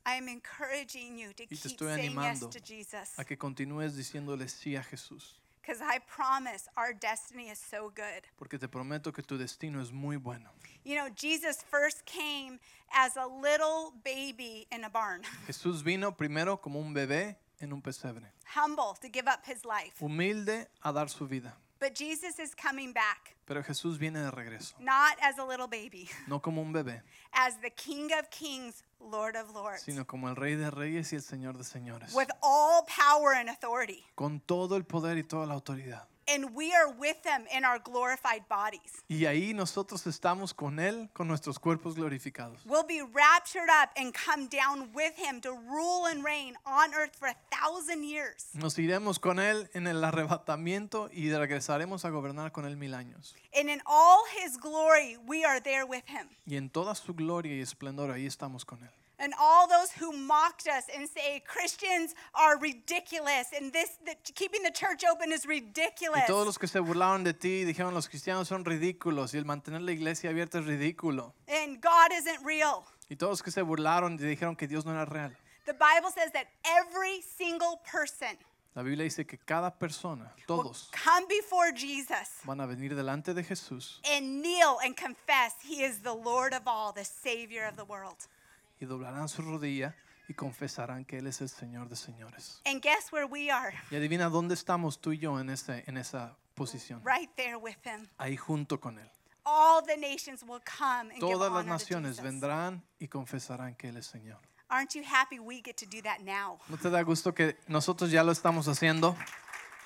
I 0.06 0.16
am 0.16 0.28
encouraging 0.30 1.18
you 1.20 1.32
to 1.34 1.44
Y 1.44 1.48
te 1.48 1.56
keep 1.58 1.72
estoy 1.74 1.94
saying 1.96 2.12
yes 2.16 2.42
animando 2.42 2.50
to 2.50 2.60
Jesus. 2.60 3.14
a 3.20 3.24
que 3.24 3.38
continúes 3.38 3.96
diciéndole 3.96 4.48
sí 4.50 4.76
a 4.76 4.84
Jesús, 4.84 5.41
Because 5.62 5.80
I 5.82 6.00
promise 6.00 6.68
our 6.76 6.94
destiny 6.94 7.50
is 7.50 7.60
so 7.60 7.92
good. 7.96 8.24
porque 8.38 8.58
te 8.60 8.68
prometo 8.68 9.14
que 9.14 9.22
tu 9.24 9.38
destino 9.38 9.80
es 9.82 9.92
muy 9.92 10.18
bueno. 10.18 10.50
You 10.84 10.96
know, 10.96 11.10
Jesus 11.16 11.62
first 11.62 12.04
came 12.06 12.60
as 12.92 13.16
a 13.16 13.26
little 13.28 13.94
baby 14.04 14.66
in 14.72 14.84
a 14.84 14.90
barn, 14.90 15.22
Jesús 15.48 15.84
vino 15.84 16.12
primero 16.12 16.58
como 16.58 16.80
un 16.80 16.94
bebé 16.94 17.36
en 17.60 17.72
un 17.72 17.82
pesebre, 17.82 18.32
humble 18.56 18.96
to 19.02 19.08
give 19.08 19.28
up 19.28 19.46
his 19.46 19.64
life. 19.64 19.94
humilde 20.00 20.68
a 20.84 20.92
dar 20.92 21.08
su 21.10 21.28
vida. 21.28 21.56
But 21.82 21.96
Jesus 21.96 22.38
is 22.38 22.54
coming 22.54 22.94
back, 22.94 23.36
Pero 23.48 23.64
Jesús 23.64 23.98
viene 23.98 24.20
de 24.20 24.30
regreso, 24.30 24.76
not 24.80 25.18
as 25.20 25.40
a 25.40 25.44
little 25.44 25.66
baby, 25.66 26.08
no 26.28 26.40
como 26.40 26.62
un 26.62 26.72
bebé, 26.72 27.02
as 27.34 27.56
the 27.62 27.72
King 27.72 28.12
of 28.20 28.30
Kings, 28.30 28.84
Lord 29.00 29.36
of 29.36 29.52
Lords, 29.56 29.82
sino 29.82 30.06
como 30.06 30.30
el 30.30 30.36
Rey 30.36 30.54
de 30.54 30.70
Reyes 30.70 31.12
y 31.12 31.16
el 31.16 31.24
Señor 31.24 31.58
de 31.58 31.64
Señores, 31.64 32.14
with 32.14 32.30
all 32.44 32.84
power 32.86 33.34
and 33.34 33.50
authority. 33.50 34.06
con 34.14 34.40
todo 34.42 34.78
el 34.78 34.84
poder 34.84 35.18
y 35.18 35.24
toda 35.24 35.48
la 35.48 35.56
autoridad. 35.56 36.08
And 36.34 36.56
we 36.56 36.72
are 36.74 36.90
with 36.98 37.18
him 37.26 37.46
in 37.54 37.66
our 37.66 37.80
glorified 37.80 38.48
bodies. 38.48 39.04
Y 39.10 39.26
ahí 39.26 39.54
nosotros 39.54 40.08
estamos 40.08 40.54
con 40.54 40.80
Él, 40.80 41.10
con 41.14 41.28
nuestros 41.28 41.60
cuerpos 41.60 41.96
glorificados. 41.96 42.66
We'll 42.66 42.86
be 42.88 43.02
raptured 43.02 43.70
up 43.70 43.90
and 43.98 44.14
come 44.14 44.48
down 44.48 44.94
with 44.94 45.14
him 45.18 45.42
to 45.42 45.52
rule 45.52 46.06
and 46.06 46.24
reign 46.24 46.56
on 46.66 46.94
earth 46.94 47.16
for 47.18 47.28
a 47.28 47.36
thousand 47.52 48.04
years. 48.04 48.50
Nos 48.54 48.78
iremos 48.78 49.20
con 49.20 49.40
Él 49.40 49.70
en 49.74 49.88
el 49.88 50.04
arrebatamiento 50.04 51.10
y 51.12 51.32
regresaremos 51.32 52.06
a 52.06 52.10
gobernar 52.10 52.52
con 52.52 52.66
Él 52.66 52.78
mil 52.78 52.94
años. 52.94 53.36
And 53.54 53.70
in 53.70 53.82
all 53.86 54.24
his 54.42 54.58
glory, 54.58 55.18
we 55.28 55.44
are 55.44 55.60
there 55.60 55.84
with 55.86 56.04
him. 56.08 56.30
Y 56.46 56.56
en 56.56 56.70
toda 56.70 56.96
su 56.96 57.14
gloria 57.14 57.54
y 57.56 57.60
esplendor 57.62 58.12
ahí 58.12 58.26
estamos 58.26 58.64
con 58.64 58.82
Él. 58.84 59.01
And 59.22 59.36
all 59.40 59.68
those 59.68 59.92
who 59.92 60.12
mocked 60.12 60.68
us 60.68 60.86
and 60.96 61.08
say 61.08 61.44
Christians 61.46 62.16
are 62.34 62.58
ridiculous 62.58 63.54
and 63.56 63.72
this 63.72 64.00
the, 64.04 64.16
keeping 64.34 64.64
the 64.64 64.72
church 64.72 65.04
open 65.06 65.32
is 65.32 65.46
ridiculous. 65.46 66.24
Y 66.24 66.28
todos 66.28 66.48
los 66.48 66.58
que 66.58 66.68
se 66.68 66.80
burlaron 66.80 67.24
de 67.24 67.34
ti 67.34 67.64
dijeron 67.64 67.94
los 67.94 68.08
cristianos 68.08 68.48
son 68.48 68.66
ridículos 68.66 69.36
y 69.36 69.38
el 69.38 69.46
mantener 69.46 69.82
la 69.82 69.92
iglesia 69.92 70.32
abierta 70.32 70.58
es 70.58 70.66
ridículo. 70.66 71.34
And 71.48 71.80
God 71.80 72.12
isn't 72.12 72.44
real. 72.44 72.84
Y 73.10 73.16
todos 73.16 73.34
los 73.34 73.44
que 73.44 73.52
se 73.52 73.62
burlaron 73.62 74.16
y 74.20 74.24
dijeron 74.24 74.56
que 74.58 74.68
Dios 74.68 74.86
no 74.86 74.92
era 74.92 75.06
real. 75.06 75.32
The 75.66 75.74
Bible 75.74 76.10
says 76.10 76.32
that 76.32 76.48
every 76.66 77.22
single 77.22 77.80
person 77.86 78.38
La 78.74 78.84
Biblia 78.84 79.04
dice 79.04 79.28
que 79.28 79.38
cada 79.38 79.70
persona, 79.70 80.34
todos, 80.48 80.90
come 80.92 81.28
before 81.28 81.74
Jesus 81.74 82.40
van 82.46 82.62
a 82.62 82.66
venir 82.66 82.96
delante 82.96 83.34
de 83.34 83.44
Jesús 83.44 84.00
and 84.10 84.42
kneel 84.42 84.78
and 84.82 84.96
confess 84.96 85.56
he 85.62 85.84
is 85.84 86.00
the 86.00 86.14
Lord 86.14 86.54
of 86.54 86.62
all, 86.66 86.94
the 86.94 87.04
Savior 87.04 87.68
of 87.68 87.76
the 87.76 87.84
world. 87.84 88.28
Y 88.82 88.86
doblarán 88.86 89.30
su 89.30 89.42
rodilla 89.44 89.96
y 90.28 90.34
confesarán 90.34 91.06
que 91.06 91.20
Él 91.20 91.28
es 91.28 91.40
el 91.42 91.50
Señor 91.50 91.88
de 91.88 91.96
señores. 91.96 92.62
And 92.66 92.82
guess 92.82 93.12
where 93.12 93.26
we 93.26 93.52
are? 93.52 93.74
Y 93.92 93.96
adivina 93.96 94.28
dónde 94.30 94.56
estamos 94.56 95.00
tú 95.00 95.12
y 95.14 95.20
yo 95.20 95.40
en, 95.40 95.50
ese, 95.50 95.84
en 95.88 95.98
esa 95.98 96.36
posición. 96.56 97.02
Right 97.06 97.30
there 97.36 97.56
with 97.56 97.78
him. 97.86 98.08
Ahí 98.18 98.36
junto 98.36 98.80
con 98.80 98.98
Él. 98.98 99.10
All 99.46 99.82
the 99.84 99.98
nations 99.98 100.44
will 100.44 100.62
come 100.62 101.12
and 101.12 101.14
give 101.14 101.22
Todas 101.22 101.52
las 101.52 101.64
honor 101.64 101.66
to 101.66 101.70
naciones 101.72 102.18
Jesus. 102.18 102.24
vendrán 102.24 102.84
y 103.00 103.08
confesarán 103.08 103.76
que 103.76 103.90
Él 103.90 103.98
es 103.98 104.08
Señor. 104.08 104.40
Aren't 104.70 104.96
you 104.96 105.04
happy 105.04 105.38
we 105.38 105.62
get 105.62 105.76
to 105.78 105.86
do 105.86 106.02
that 106.04 106.22
now? 106.22 106.60
¿No 106.70 106.78
te 106.78 106.90
da 106.90 107.02
gusto 107.04 107.34
que 107.34 107.58
nosotros 107.68 108.10
ya 108.10 108.24
lo 108.24 108.32
estamos 108.32 108.68
haciendo? 108.68 109.16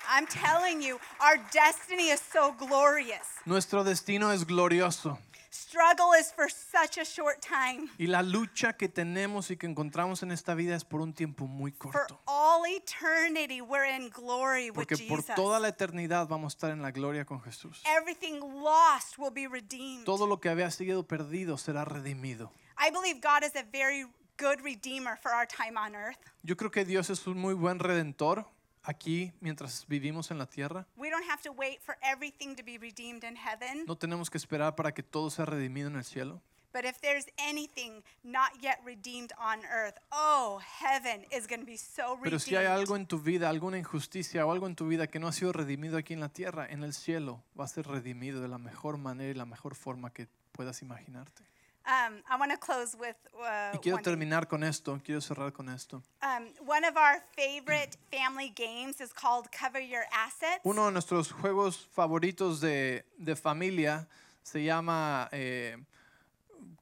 I'm 0.08 0.26
telling 0.26 0.80
you, 0.80 1.00
our 1.20 1.38
destiny 1.52 2.10
is 2.10 2.20
so 2.20 2.52
glorious. 2.52 3.26
Nuestro 3.44 3.82
destino 3.82 4.30
es 4.30 4.44
glorioso. 4.46 5.18
Struggle 5.56 6.12
is 6.18 6.30
for 6.32 6.48
such 6.50 6.98
a 6.98 7.04
short 7.04 7.40
time. 7.40 7.88
Y 7.98 8.06
la 8.08 8.22
lucha 8.22 8.74
que 8.74 8.88
tenemos 8.88 9.50
y 9.50 9.56
que 9.56 9.66
encontramos 9.66 10.22
en 10.22 10.30
esta 10.30 10.54
vida 10.54 10.76
es 10.76 10.84
por 10.84 11.00
un 11.00 11.14
tiempo 11.14 11.46
muy 11.46 11.70
For 11.72 11.92
corto. 11.92 12.20
all 12.26 12.64
eternity, 12.66 13.60
we're 13.62 13.86
in 13.86 14.10
glory 14.10 14.68
with 14.70 14.74
Porque 14.74 14.96
por 15.08 15.20
Jesus. 15.22 15.34
toda 15.34 15.58
la 15.58 15.68
eternidad 15.68 16.28
vamos 16.28 16.52
a 16.52 16.56
estar 16.56 16.70
en 16.70 16.82
la 16.82 16.90
gloria 16.90 17.24
con 17.24 17.40
Jesús. 17.40 17.82
Everything 17.86 18.40
lost 18.40 19.18
will 19.18 19.32
be 19.32 19.48
redeemed. 19.48 20.04
Todo 20.04 20.26
lo 20.26 20.38
que 20.40 20.50
había 20.50 20.70
sido 20.70 21.06
perdido 21.06 21.56
será 21.56 21.84
redimido. 21.86 22.50
I 22.78 22.90
believe 22.90 23.20
God 23.22 23.42
is 23.42 23.56
a 23.56 23.64
very 23.72 24.04
good 24.38 24.60
redeemer 24.62 25.16
for 25.16 25.32
our 25.32 25.46
time 25.46 25.78
on 25.78 25.94
earth. 25.94 26.18
Yo 26.42 26.56
creo 26.56 26.70
que 26.70 26.84
Dios 26.84 27.08
es 27.08 27.26
un 27.26 27.38
muy 27.38 27.54
buen 27.54 27.78
redentor 27.78 28.46
aquí 28.86 29.32
mientras 29.40 29.86
vivimos 29.88 30.30
en 30.30 30.38
la 30.38 30.46
tierra. 30.46 30.86
We 30.96 31.10
don't 31.10 31.28
have 31.28 31.42
to 31.42 31.52
wait 31.52 31.80
for 31.82 31.96
everything 32.02 32.54
to 32.54 32.62
be 32.64 32.78
redeemed 32.78 33.24
in 33.24 33.36
heaven. 33.36 33.84
No 33.86 33.96
tenemos 33.96 34.30
que 34.30 34.38
esperar 34.38 34.74
para 34.74 34.92
que 34.92 35.02
todo 35.02 35.28
sea 35.30 35.44
redimido 35.44 35.88
en 35.88 35.96
el 35.96 36.04
cielo. 36.04 36.40
But 36.72 36.84
if 36.84 37.00
there's 37.00 37.26
anything 37.38 38.02
not 38.22 38.50
yet 38.60 38.80
redeemed 38.84 39.32
on 39.38 39.64
earth, 39.64 39.98
oh, 40.12 40.60
heaven 40.60 41.24
is 41.30 41.46
going 41.46 41.60
to 41.60 41.66
be 41.66 41.78
so 41.78 42.16
redeemed. 42.16 42.24
Pero 42.24 42.38
si 42.38 42.54
hay 42.54 42.66
algo 42.66 42.96
en 42.96 43.06
tu 43.06 43.18
vida, 43.18 43.48
alguna 43.48 43.78
injusticia 43.78 44.44
o 44.44 44.52
algo 44.52 44.66
en 44.66 44.76
tu 44.76 44.86
vida 44.86 45.06
que 45.06 45.18
no 45.18 45.26
ha 45.26 45.32
sido 45.32 45.52
redimido 45.52 45.96
aquí 45.96 46.12
en 46.12 46.20
la 46.20 46.28
tierra, 46.28 46.66
en 46.68 46.82
el 46.82 46.92
cielo 46.92 47.42
va 47.58 47.64
a 47.64 47.68
ser 47.68 47.86
redimido 47.86 48.42
de 48.42 48.48
la 48.48 48.58
mejor 48.58 48.98
manera 48.98 49.30
y 49.30 49.34
la 49.34 49.46
mejor 49.46 49.74
forma 49.74 50.12
que 50.12 50.28
puedas 50.52 50.82
imaginarte. 50.82 51.44
Um, 51.86 52.20
I 52.28 52.36
want 52.36 52.50
to 52.50 52.58
close 52.58 52.96
with 52.98 53.14
uh, 53.38 53.70
Y 53.74 53.78
quiero 53.78 53.98
terminar 53.98 54.48
con 54.48 54.64
esto, 54.64 55.00
quiero 55.04 55.20
cerrar 55.20 55.52
con 55.52 55.68
esto. 55.68 56.02
Um, 56.20 56.48
one 56.66 56.84
of 56.84 56.96
our 56.96 57.22
favorite 57.36 57.96
family 58.10 58.52
games 58.56 59.00
is 59.00 59.12
called 59.12 59.52
Cover 59.52 59.78
Your 59.80 60.04
Assets. 60.12 60.60
Uno 60.64 60.86
de 60.86 60.92
nuestros 60.92 61.30
juegos 61.30 61.86
favoritos 61.94 62.60
de, 62.60 63.04
de 63.18 63.36
familia 63.36 64.08
se 64.42 64.64
llama 64.64 65.28
eh, 65.30 65.76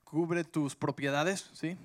Cubre 0.04 0.42
tus 0.42 0.74
propiedades, 0.74 1.50
¿sí? 1.52 1.76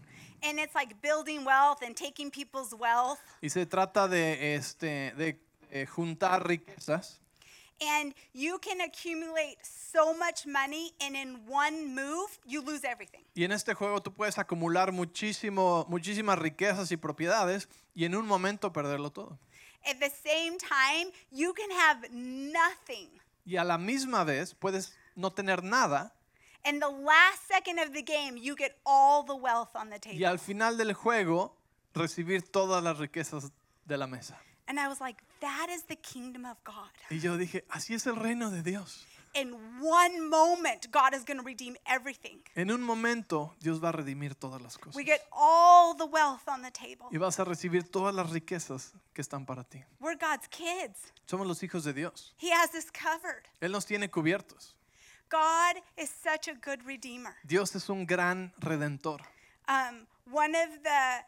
And 0.42 0.58
it's 0.58 0.74
like 0.74 0.96
building 1.02 1.44
wealth 1.44 1.84
and 1.84 1.98
taking 1.98 2.32
people's 2.32 2.74
wealth. 2.74 3.20
Y 3.42 3.50
se 3.50 3.66
trata 3.66 4.08
de, 4.08 4.56
este, 4.56 5.14
de 5.18 5.38
eh, 5.72 5.86
juntar 5.86 6.48
riquezas. 6.48 7.20
And 7.82 8.14
you 8.34 8.60
can 8.60 8.82
accumulate 8.82 9.58
so 9.64 10.14
much 10.14 10.46
money, 10.46 10.92
and 11.00 11.16
in 11.16 11.40
one 11.48 11.96
move, 11.96 12.38
you 12.46 12.62
lose 12.62 12.84
everything. 12.84 13.24
Y 13.36 13.44
en 13.46 13.52
este 13.52 13.74
juego 13.74 14.02
tú 14.02 14.14
puedes 14.14 14.38
acumular 14.38 14.92
muchísimo, 14.92 15.86
muchísimas 15.90 16.38
riquezas 16.38 16.92
y 16.92 16.98
propiedades 16.98 17.70
y 17.96 18.06
en 18.06 18.16
un 18.16 18.26
momento 18.28 18.72
perderlo 18.74 19.12
todo. 19.12 19.40
At 19.86 20.00
the 20.00 20.10
same 20.10 20.58
time, 20.58 21.12
you 21.32 21.54
can 21.54 21.72
have 21.72 22.10
nothing. 22.12 23.10
Y 23.46 23.56
a 23.56 23.64
la 23.64 23.78
misma 23.78 24.26
vez 24.26 24.54
puedes 24.54 24.94
no 25.16 25.32
tener 25.32 25.64
nada 25.64 26.14
And 26.66 26.82
the 26.82 26.90
last 26.90 27.48
second 27.48 27.80
of 27.80 27.94
the 27.94 28.02
game, 28.02 28.38
you 28.38 28.56
get 28.56 28.78
all 28.86 29.24
the 29.24 29.36
wealth 29.36 29.76
on 29.76 29.90
the 29.90 29.96
y 29.96 30.00
table. 30.00 30.26
al 30.28 30.40
final 30.40 30.78
del 30.78 30.94
juego 30.94 31.56
recibir 31.94 32.44
todas 32.44 32.84
las 32.84 32.98
riquezas 32.98 33.52
de 33.86 33.98
la 33.98 34.08
mesa. 34.08 34.38
And 34.70 34.80
I 34.80 34.88
was 34.88 35.02
like, 35.02 35.18
that 35.42 35.68
is 35.72 35.82
the 35.84 35.96
kingdom 35.96 36.46
of 36.46 36.64
God. 36.64 36.92
Y 37.10 37.18
yo 37.18 37.38
dije, 37.38 37.64
así 37.70 37.96
es 37.96 38.06
el 38.06 38.16
reino 38.16 38.52
de 38.52 38.62
Dios. 38.62 39.08
In 39.34 39.54
one 39.82 40.30
moment, 40.30 40.92
God 40.92 41.16
is 41.16 41.24
going 41.24 41.38
to 41.38 41.44
redeem 41.44 41.76
everything. 41.88 42.40
En 42.56 42.70
un 42.70 42.82
momento 42.82 43.56
Dios 43.60 43.80
va 43.80 43.90
a 43.90 43.94
redimir 43.94 44.36
todas 44.36 44.62
las 44.62 44.78
cosas. 44.78 44.96
We 44.96 45.04
get 45.04 45.22
all 45.32 45.96
the 45.96 46.06
wealth 46.06 46.48
on 46.48 46.62
the 46.62 46.70
table. 46.70 47.08
Y 47.12 47.18
vas 47.18 47.40
a 47.40 47.46
recibir 47.46 47.90
todas 47.90 48.14
las 48.14 48.30
riquezas 48.30 48.94
que 49.14 49.24
están 49.24 49.48
para 49.48 49.64
ti. 49.64 49.84
We're 50.00 50.16
God's 50.16 50.48
kids. 50.50 51.14
Somos 51.26 51.48
los 51.48 51.64
hijos 51.64 51.84
de 51.84 51.94
Dios. 51.94 52.34
He 52.38 52.52
has 52.52 52.76
us 52.76 52.92
covered. 52.92 53.48
Él 53.62 53.72
nos 53.72 53.86
tiene 53.86 54.10
cubiertos. 54.10 54.76
God 55.30 55.82
is 55.98 56.10
such 56.12 56.48
a 56.48 56.54
good 56.54 56.84
redeemer. 56.86 57.36
Dios 57.44 57.76
es 57.76 57.90
un 57.90 58.06
gran 58.06 58.52
redentor. 58.60 59.20
Um, 59.68 60.06
one 60.32 60.54
of 60.54 60.84
the, 60.84 61.24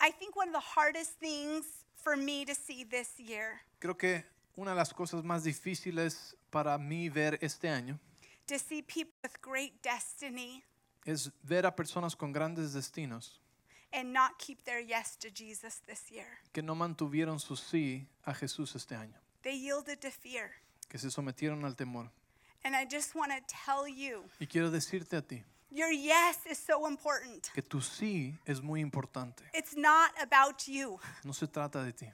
I 0.00 0.10
think 0.10 0.36
one 0.36 0.48
of 0.48 0.54
the 0.54 0.60
hardest 0.60 1.18
things 1.20 1.64
for 2.02 2.16
me 2.16 2.44
to 2.44 2.54
see 2.54 2.84
this 2.84 3.18
year, 3.18 3.60
Creo 3.78 3.96
que 3.96 4.24
una 4.56 4.70
de 4.72 4.76
las 4.76 4.92
cosas 4.92 5.22
más 5.24 5.44
difíciles 5.44 6.36
para 6.50 6.76
mí 6.78 7.08
ver 7.08 7.38
este 7.42 7.68
año 7.68 7.98
to 8.46 8.58
see 8.58 8.82
people 8.82 9.12
with 9.22 9.40
great 9.42 9.72
destiny 9.82 10.64
es 11.06 11.30
ver 11.42 11.64
a 11.66 11.74
personas 11.74 12.14
con 12.16 12.32
grandes 12.32 12.72
destinos 12.72 13.40
and 13.92 14.12
not 14.12 14.38
keep 14.38 14.62
their 14.64 14.80
yes 14.80 15.16
to 15.16 15.28
Jesus 15.30 15.80
this 15.86 16.10
year. 16.10 16.26
que 16.52 16.62
no 16.62 16.74
mantuvieron 16.74 17.38
su 17.40 17.56
sí 17.56 18.06
a 18.24 18.34
Jesús 18.34 18.74
este 18.76 18.94
año, 18.94 19.14
They 19.42 19.56
yielded 19.58 20.00
to 20.00 20.10
fear. 20.10 20.50
que 20.88 20.98
se 20.98 21.10
sometieron 21.10 21.64
al 21.64 21.74
temor. 21.76 22.10
And 22.62 22.74
I 22.76 22.84
just 22.84 23.14
want 23.14 23.32
to 23.32 23.40
tell 23.46 23.88
you, 23.88 24.24
Y 24.38 24.46
quiero 24.46 24.70
decirte 24.70 25.16
a 25.16 25.22
ti 25.22 25.42
your 25.70 25.90
yes 25.92 26.38
is 26.50 26.58
so 26.58 26.86
important. 26.88 27.48
que 27.54 27.62
tu 27.62 27.80
sí 27.80 28.36
es 28.46 28.60
muy 28.62 28.80
importante. 28.80 29.42
It's 29.54 29.76
not 29.76 30.10
about 30.20 30.66
you. 30.66 30.98
No 31.24 31.32
se 31.32 31.46
trata 31.46 31.82
de 31.84 31.92
ti, 31.92 32.06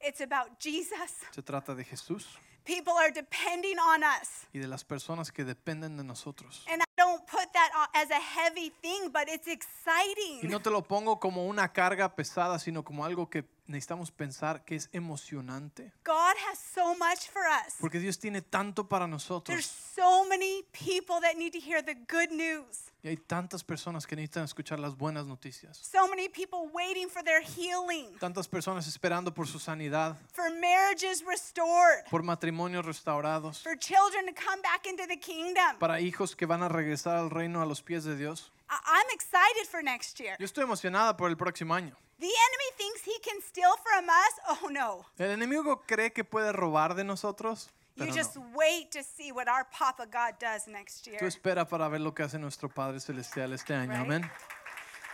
It's 0.00 0.20
about 0.20 0.58
Jesus. 0.58 1.12
se 1.32 1.42
trata 1.42 1.74
de 1.74 1.84
Jesús 1.84 2.26
People 2.64 2.92
are 2.92 3.10
depending 3.10 3.76
on 3.80 4.04
us. 4.04 4.46
y 4.52 4.60
de 4.60 4.68
las 4.68 4.84
personas 4.84 5.32
que 5.32 5.44
dependen 5.44 5.96
de 5.96 6.04
nosotros. 6.04 6.64
And 6.70 6.80
I 6.80 6.84
don't 6.96 7.26
put 7.26 7.52
that 7.54 7.70
as 7.92 8.08
a 8.12 8.20
heavy 8.20 8.70
thing, 8.80 9.10
but 9.12 9.28
it's 9.28 9.48
Y 9.48 9.52
exciting. 9.52 10.48
no 10.48 10.60
te 10.60 10.70
lo 10.70 10.82
pongo 10.82 11.18
como 11.18 11.44
una 11.46 11.72
carga 11.72 12.14
pesada, 12.14 12.60
sino 12.60 12.84
como 12.84 13.04
algo 13.04 13.28
que 13.28 13.42
necesitamos 13.72 14.10
pensar 14.12 14.64
que 14.64 14.76
es 14.76 14.88
emocionante. 14.92 15.92
God 16.04 16.34
has 16.50 16.58
so 16.58 16.94
much 16.94 17.28
for 17.32 17.42
us. 17.66 17.74
Porque 17.80 17.98
Dios 17.98 18.18
tiene 18.18 18.42
tanto 18.42 18.88
para 18.88 19.06
There's 19.06 19.10
nosotros. 19.12 19.64
so 19.66 20.24
many 20.28 20.62
people 20.72 21.20
that 21.20 21.36
need 21.36 21.52
to 21.52 21.58
hear 21.60 21.82
the 21.82 21.94
good 21.94 22.30
news. 22.30 22.90
Y 23.04 23.08
hay 23.08 23.16
tantas 23.16 23.64
personas 23.64 24.06
que 24.06 24.14
necesitan 24.14 24.44
escuchar 24.44 24.78
las 24.78 24.96
buenas 24.96 25.26
noticias. 25.26 25.76
So 25.78 26.06
many 26.06 26.28
people 26.28 26.68
waiting 26.72 27.08
for 27.08 27.22
their 27.24 27.42
healing, 27.42 28.16
Tantas 28.20 28.46
personas 28.46 28.86
esperando 28.86 29.34
por 29.34 29.48
su 29.48 29.58
sanidad, 29.58 30.16
for 30.32 30.48
marriages 30.50 31.24
restored, 31.26 32.04
por 32.10 32.22
matrimonios 32.22 32.84
restaurados, 32.86 33.60
for 33.62 33.76
children 33.76 34.26
to 34.26 34.32
come 34.40 34.62
back 34.62 34.86
into 34.86 35.04
the 35.08 35.18
kingdom. 35.18 35.78
para 35.80 35.98
hijos 36.00 36.36
que 36.36 36.46
van 36.46 36.62
a 36.62 36.68
regresar 36.68 37.16
al 37.16 37.30
reino 37.30 37.60
a 37.60 37.66
los 37.66 37.82
pies 37.82 38.04
de 38.04 38.14
Dios. 38.16 38.52
I- 38.70 38.74
I'm 38.86 39.10
excited 39.12 39.66
for 39.68 39.82
next 39.82 40.18
year. 40.20 40.36
Yo 40.38 40.44
estoy 40.46 40.62
emocionada 40.62 41.16
por 41.16 41.28
el 41.28 41.36
próximo 41.36 41.74
año. 41.74 41.96
The 42.22 42.28
enemy 42.28 42.70
thinks 42.78 43.02
he 43.02 43.18
can 43.18 43.42
steal 43.42 43.74
from 43.82 44.08
us. 44.08 44.34
Oh 44.48 44.68
no. 44.70 45.04
¿El 45.18 45.32
enemigo 45.32 45.82
cree 45.84 46.12
que 46.12 46.22
puede 46.22 46.52
robar 46.52 46.94
de 46.94 47.02
nosotros? 47.02 47.68
You 47.96 48.12
just 48.12 48.36
no. 48.36 48.44
wait 48.54 48.92
to 48.92 49.02
see 49.02 49.32
what 49.32 49.48
our 49.48 49.64
Papa 49.72 50.06
God 50.06 50.34
does 50.38 50.68
next 50.68 51.04
year. 51.04 51.18
Tú 51.18 51.26
espera 51.26 51.68
para 51.68 51.88
ver 51.88 52.00
lo 52.00 52.12
que 52.12 52.22
hace 52.22 52.38
nuestro 52.38 52.68
Padre 52.68 53.00
Celestial 53.00 53.52
este 53.52 53.74
año. 53.74 53.90
Right. 53.90 54.06
Amén. 54.06 54.30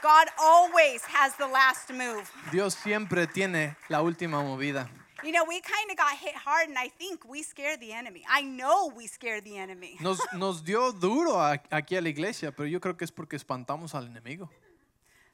God 0.02 0.28
always 0.38 1.02
has 1.06 1.34
the 1.36 1.46
last 1.46 1.90
move. 1.90 2.30
Dios 2.52 2.74
siempre 2.74 3.26
tiene 3.26 3.74
la 3.88 4.02
última 4.02 4.42
movida. 4.42 4.86
You 5.24 5.32
know, 5.32 5.44
we 5.48 5.62
kind 5.62 5.90
of 5.90 5.96
got 5.96 6.14
hit 6.14 6.34
hard, 6.36 6.68
and 6.68 6.78
I 6.78 6.90
think 6.90 7.24
we 7.26 7.42
scared 7.42 7.80
the 7.80 7.94
enemy. 7.94 8.22
I 8.28 8.42
know 8.42 8.92
we 8.94 9.06
scared 9.06 9.44
the 9.44 9.56
enemy. 9.56 9.96
Nos, 10.00 10.20
nos 10.34 10.62
dio 10.62 10.92
duro 10.92 11.40
aquí 11.70 11.96
a 11.96 12.02
la 12.02 12.10
iglesia, 12.10 12.52
pero 12.52 12.68
yo 12.68 12.80
creo 12.80 12.98
que 12.98 13.04
es 13.04 13.10
porque 13.10 13.36
espantamos 13.36 13.94
al 13.94 14.06
enemigo. 14.06 14.50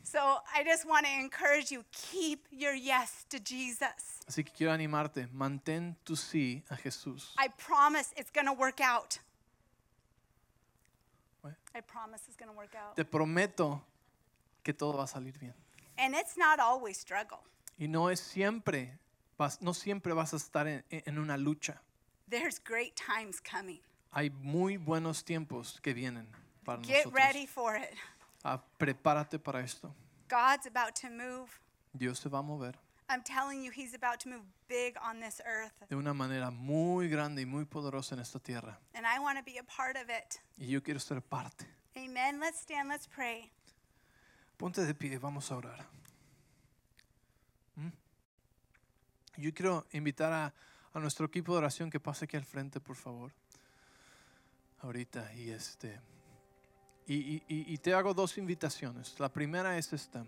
So 0.05 0.19
I 0.55 0.62
just 0.62 0.87
want 0.87 1.07
to 1.07 1.12
encourage 1.12 1.73
you 1.73 1.83
keep 1.90 2.47
your 2.53 2.75
yes 2.75 3.25
to 3.31 3.38
Jesus. 3.40 4.21
Así 4.29 4.45
que 4.45 4.53
quiero 4.53 4.73
animarte, 4.73 5.27
mantén 5.33 5.97
tu 6.05 6.14
sí 6.14 6.62
a 6.71 6.77
Jesús. 6.77 7.33
I 7.38 7.49
promise 7.57 8.12
it's 8.17 8.31
going 8.31 8.47
to 8.47 8.53
work 8.53 8.81
out. 8.81 9.19
What? 11.43 11.55
I 11.75 11.81
promise 11.81 12.23
it's 12.29 12.37
going 12.37 12.51
to 12.51 12.57
work 12.57 12.75
out. 12.75 12.97
Te 12.97 13.05
prometo 13.05 13.83
que 14.62 14.73
todo 14.73 14.97
va 14.97 15.05
a 15.05 15.07
salir 15.07 15.38
bien. 15.38 15.55
And 15.99 16.14
it's 16.14 16.37
not 16.37 16.59
always 16.61 16.99
struggle. 16.99 17.40
Y 17.79 17.87
no 17.87 18.09
es 18.09 18.21
siempre, 18.21 18.99
vas- 19.38 19.61
no 19.61 19.73
siempre 19.73 20.12
vas 20.14 20.33
a 20.33 20.37
estar 20.37 20.67
en, 20.67 20.83
en 20.90 21.19
una 21.19 21.37
lucha. 21.37 21.81
There's 22.29 22.59
great 22.59 22.95
times 22.97 23.40
coming. 23.40 23.81
Hay 24.12 24.31
muy 24.31 24.77
buenos 24.77 25.25
tiempos 25.25 25.81
que 25.83 25.93
vienen 25.93 26.27
para 26.64 26.81
Get 26.83 27.07
nosotros. 27.07 27.14
ready 27.14 27.47
for 27.47 27.77
it. 27.77 27.95
Ah, 28.45 28.63
prepárate 28.79 29.39
para 29.39 29.61
esto. 29.61 29.95
God's 30.29 30.67
about 30.67 30.95
to 31.01 31.09
move. 31.11 31.51
Dios 31.93 32.19
se 32.19 32.29
va 32.29 32.39
a 32.39 32.43
mover 32.43 32.79
I'm 33.09 33.23
telling 33.23 33.63
you, 33.63 33.71
He's 33.71 33.95
about 33.95 34.19
to 34.21 34.29
move 34.29 34.43
big 34.69 34.97
on 35.03 35.21
this 35.21 35.41
earth. 35.47 35.73
de 35.89 35.97
una 35.97 36.15
manera 36.15 36.51
muy 36.51 37.09
grande 37.09 37.43
y 37.43 37.47
muy 37.47 37.65
poderosa 37.65 38.15
en 38.15 38.21
esta 38.21 38.39
tierra. 38.39 38.79
And 38.95 39.07
I 39.07 39.19
want 39.19 39.39
to 39.39 39.45
be 39.45 39.59
a 39.59 39.63
part 39.65 39.97
of 39.97 40.09
it. 40.09 40.41
Y 40.59 40.67
yo 40.69 40.83
quiero 40.83 41.01
ser 41.01 41.21
parte. 41.21 41.67
Amen. 41.97 42.41
Let's 42.41 42.61
stand, 42.61 42.89
let's 42.89 43.07
pray. 43.07 43.53
Ponte 44.57 44.85
de 44.85 44.95
pie, 44.95 45.19
vamos 45.19 45.51
a 45.51 45.57
orar. 45.57 45.87
¿Mm? 47.77 47.91
Yo 49.37 49.53
quiero 49.53 49.87
invitar 49.93 50.33
a, 50.33 50.55
a 50.95 50.99
nuestro 50.99 51.27
equipo 51.27 51.53
de 51.53 51.59
oración 51.59 51.91
que 51.91 52.01
pase 52.01 52.25
aquí 52.25 52.37
al 52.37 52.45
frente, 52.45 52.81
por 52.81 52.97
favor. 52.97 53.33
Ahorita, 54.81 55.33
y 55.35 55.51
este. 55.51 56.01
Y, 57.07 57.79
te 57.79 57.93
hago 57.93 58.14
dos 58.14 58.38
invitaciones. 58.38 59.19
La 59.21 59.31
primera 59.31 59.77
es 59.77 59.93
esta. 59.93 60.25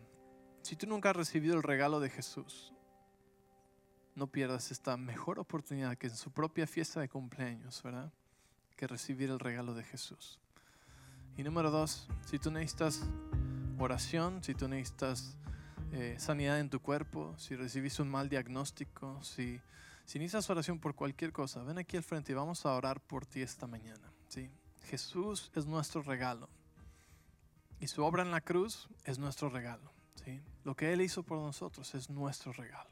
Si 0.63 0.77
tú 0.77 0.87
nunca 0.87 1.11
has 1.11 1.17
recibido 1.17 1.57
el 1.57 1.63
regalo 1.63 2.01
de 2.01 2.11
Jesús, 2.11 2.73
no 4.15 4.27
pierdas 4.27 4.71
esta 4.71 4.97
mejor 4.97 5.39
oportunidad 5.39 5.97
que 5.97 6.09
en 6.09 6.17
su 6.17 6.31
propia 6.31 6.67
fiesta 6.67 7.01
de 7.01 7.09
cumpleaños, 7.09 7.83
¿verdad? 7.83 8.13
Que 8.77 8.87
recibir 8.87 9.31
el 9.31 9.39
regalo 9.39 9.75
de 9.75 9.85
Jesús. 9.85 10.39
Y 11.37 11.43
número 11.43 11.71
dos, 11.71 12.09
si 12.27 12.39
tú 12.39 12.51
necesitas 12.51 13.03
oración, 13.79 14.43
si 14.43 14.55
tú 14.55 14.69
necesitas 14.69 15.37
eh, 15.93 16.17
sanidad 16.19 16.61
en 16.61 16.69
tu 16.69 16.81
cuerpo, 16.81 17.35
si 17.39 17.57
recibiste 17.57 18.03
un 18.03 18.11
mal 18.11 18.29
diagnóstico, 18.29 19.23
si, 19.23 19.61
si 20.05 20.19
necesitas 20.19 20.51
oración 20.51 20.79
por 20.79 20.95
cualquier 20.95 21.33
cosa, 21.33 21.63
ven 21.63 21.79
aquí 21.79 21.97
al 21.97 22.03
frente 22.03 22.33
y 22.33 22.35
vamos 22.35 22.67
a 22.67 22.73
orar 22.73 23.01
por 23.01 23.25
ti 23.25 23.41
esta 23.41 23.67
mañana. 23.67 24.11
¿sí? 24.29 24.51
Jesús 24.85 25.51
es 25.55 25.67
nuestro 25.67 26.03
regalo 26.03 26.49
y 27.81 27.89
su 27.89 28.05
obra 28.05 28.23
en 28.23 28.31
la 28.31 28.41
cruz 28.41 28.89
es 29.05 29.19
nuestro 29.19 29.49
regalo. 29.49 29.93
¿sí? 30.25 30.41
Lo 30.65 30.75
que 30.75 30.93
Él 30.93 31.03
hizo 31.03 31.23
por 31.23 31.39
nosotros 31.39 31.95
es 31.95 32.09
nuestro 32.11 32.53
regalo. 32.53 32.91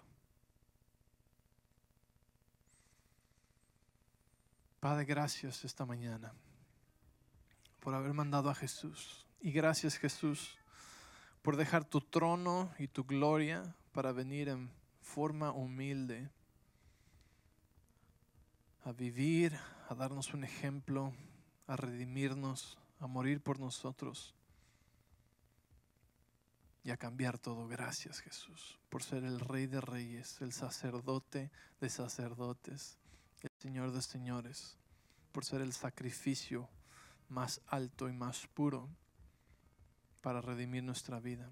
Padre, 4.80 5.06
gracias 5.06 5.64
esta 5.64 5.86
mañana 5.86 6.34
por 7.80 7.94
haber 7.94 8.12
mandado 8.12 8.50
a 8.50 8.54
Jesús. 8.54 9.26
Y 9.40 9.52
gracias 9.52 9.96
Jesús 9.96 10.58
por 11.42 11.56
dejar 11.56 11.84
tu 11.84 12.00
trono 12.00 12.70
y 12.78 12.88
tu 12.88 13.04
gloria 13.04 13.74
para 13.92 14.12
venir 14.12 14.48
en 14.48 14.70
forma 15.00 15.52
humilde 15.52 16.30
a 18.84 18.92
vivir, 18.92 19.58
a 19.88 19.94
darnos 19.94 20.34
un 20.34 20.44
ejemplo, 20.44 21.14
a 21.66 21.76
redimirnos, 21.76 22.76
a 23.00 23.06
morir 23.06 23.40
por 23.40 23.58
nosotros 23.58 24.33
y 26.84 26.90
a 26.90 26.96
cambiar 26.96 27.38
todo. 27.38 27.66
Gracias 27.66 28.20
Jesús 28.20 28.78
por 28.94 29.02
ser 29.02 29.24
el 29.24 29.40
rey 29.40 29.66
de 29.66 29.80
reyes, 29.80 30.40
el 30.40 30.52
sacerdote 30.52 31.50
de 31.80 31.90
sacerdotes, 31.90 32.96
el 33.40 33.50
Señor 33.58 33.90
de 33.90 34.00
señores, 34.00 34.76
por 35.32 35.44
ser 35.44 35.62
el 35.62 35.72
sacrificio 35.72 36.68
más 37.28 37.60
alto 37.66 38.08
y 38.08 38.12
más 38.12 38.46
puro 38.54 38.88
para 40.20 40.40
redimir 40.40 40.84
nuestra 40.84 41.18
vida. 41.18 41.50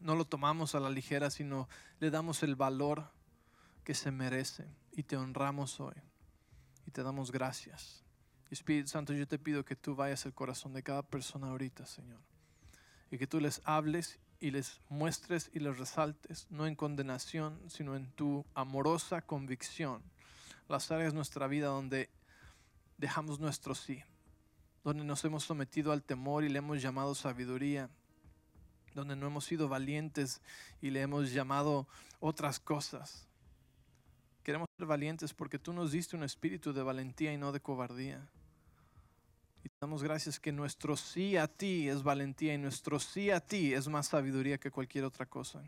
No 0.00 0.14
lo 0.14 0.24
tomamos 0.24 0.74
a 0.74 0.80
la 0.80 0.88
ligera, 0.88 1.28
sino 1.28 1.68
le 2.00 2.10
damos 2.10 2.42
el 2.42 2.56
valor 2.56 3.10
que 3.84 3.92
se 3.92 4.10
merece 4.10 4.64
y 4.92 5.02
te 5.02 5.18
honramos 5.18 5.80
hoy 5.80 5.96
y 6.86 6.92
te 6.92 7.02
damos 7.02 7.30
gracias. 7.30 8.04
Espíritu 8.48 8.88
Santo, 8.88 9.12
yo 9.12 9.28
te 9.28 9.38
pido 9.38 9.66
que 9.66 9.76
tú 9.76 9.94
vayas 9.94 10.24
al 10.24 10.32
corazón 10.32 10.72
de 10.72 10.82
cada 10.82 11.02
persona 11.02 11.48
ahorita, 11.48 11.84
Señor, 11.84 12.22
y 13.10 13.18
que 13.18 13.26
tú 13.26 13.38
les 13.38 13.60
hables 13.66 14.18
y 14.40 14.50
les 14.50 14.80
muestres 14.88 15.50
y 15.52 15.58
les 15.58 15.78
resaltes, 15.78 16.46
no 16.50 16.66
en 16.66 16.76
condenación, 16.76 17.58
sino 17.68 17.96
en 17.96 18.10
tu 18.12 18.44
amorosa 18.54 19.22
convicción, 19.22 20.02
las 20.68 20.90
áreas 20.90 21.12
de 21.12 21.16
nuestra 21.16 21.46
vida 21.46 21.68
donde 21.68 22.10
dejamos 22.96 23.40
nuestro 23.40 23.74
sí, 23.74 24.02
donde 24.84 25.04
nos 25.04 25.24
hemos 25.24 25.44
sometido 25.44 25.92
al 25.92 26.02
temor 26.02 26.44
y 26.44 26.48
le 26.48 26.58
hemos 26.58 26.80
llamado 26.80 27.14
sabiduría, 27.14 27.90
donde 28.94 29.16
no 29.16 29.26
hemos 29.26 29.44
sido 29.44 29.68
valientes 29.68 30.40
y 30.80 30.90
le 30.90 31.02
hemos 31.02 31.32
llamado 31.32 31.86
otras 32.20 32.58
cosas. 32.60 33.26
Queremos 34.42 34.68
ser 34.76 34.86
valientes 34.86 35.34
porque 35.34 35.58
tú 35.58 35.72
nos 35.72 35.92
diste 35.92 36.16
un 36.16 36.22
espíritu 36.22 36.72
de 36.72 36.82
valentía 36.82 37.32
y 37.32 37.36
no 37.36 37.52
de 37.52 37.60
cobardía. 37.60 38.28
Y 39.64 39.68
damos 39.80 40.02
gracias 40.02 40.38
que 40.38 40.52
nuestro 40.52 40.96
sí 40.96 41.36
a 41.36 41.48
ti 41.48 41.88
es 41.88 42.02
valentía 42.02 42.54
y 42.54 42.58
nuestro 42.58 42.98
sí 42.98 43.30
a 43.30 43.40
ti 43.40 43.74
es 43.74 43.88
más 43.88 44.08
sabiduría 44.08 44.58
que 44.58 44.70
cualquier 44.70 45.04
otra 45.04 45.26
cosa. 45.26 45.62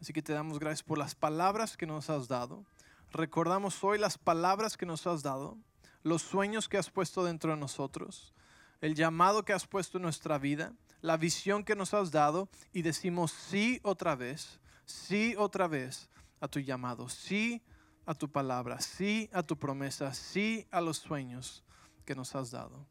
Así 0.00 0.12
que 0.12 0.22
te 0.22 0.32
damos 0.32 0.58
gracias 0.58 0.82
por 0.82 0.98
las 0.98 1.14
palabras 1.14 1.76
que 1.76 1.86
nos 1.86 2.10
has 2.10 2.26
dado. 2.26 2.64
Recordamos 3.12 3.84
hoy 3.84 3.98
las 3.98 4.18
palabras 4.18 4.76
que 4.76 4.86
nos 4.86 5.06
has 5.06 5.22
dado, 5.22 5.58
los 6.02 6.22
sueños 6.22 6.68
que 6.68 6.78
has 6.78 6.90
puesto 6.90 7.24
dentro 7.24 7.52
de 7.52 7.58
nosotros, 7.58 8.34
el 8.80 8.94
llamado 8.94 9.44
que 9.44 9.52
has 9.52 9.66
puesto 9.66 9.98
en 9.98 10.02
nuestra 10.02 10.38
vida, 10.38 10.72
la 11.02 11.16
visión 11.16 11.62
que 11.62 11.76
nos 11.76 11.94
has 11.94 12.10
dado 12.10 12.48
y 12.72 12.82
decimos 12.82 13.30
sí 13.30 13.80
otra 13.82 14.16
vez, 14.16 14.60
sí 14.84 15.34
otra 15.36 15.68
vez 15.68 16.08
a 16.40 16.48
tu 16.48 16.58
llamado, 16.58 17.08
sí 17.08 17.62
a 18.06 18.14
tu 18.14 18.30
palabra, 18.30 18.80
sí 18.80 19.30
a 19.32 19.42
tu 19.42 19.56
promesa, 19.56 20.12
sí 20.14 20.66
a 20.70 20.80
los 20.80 20.96
sueños 20.96 21.62
que 22.04 22.14
nos 22.14 22.34
has 22.34 22.50
dado. 22.50 22.86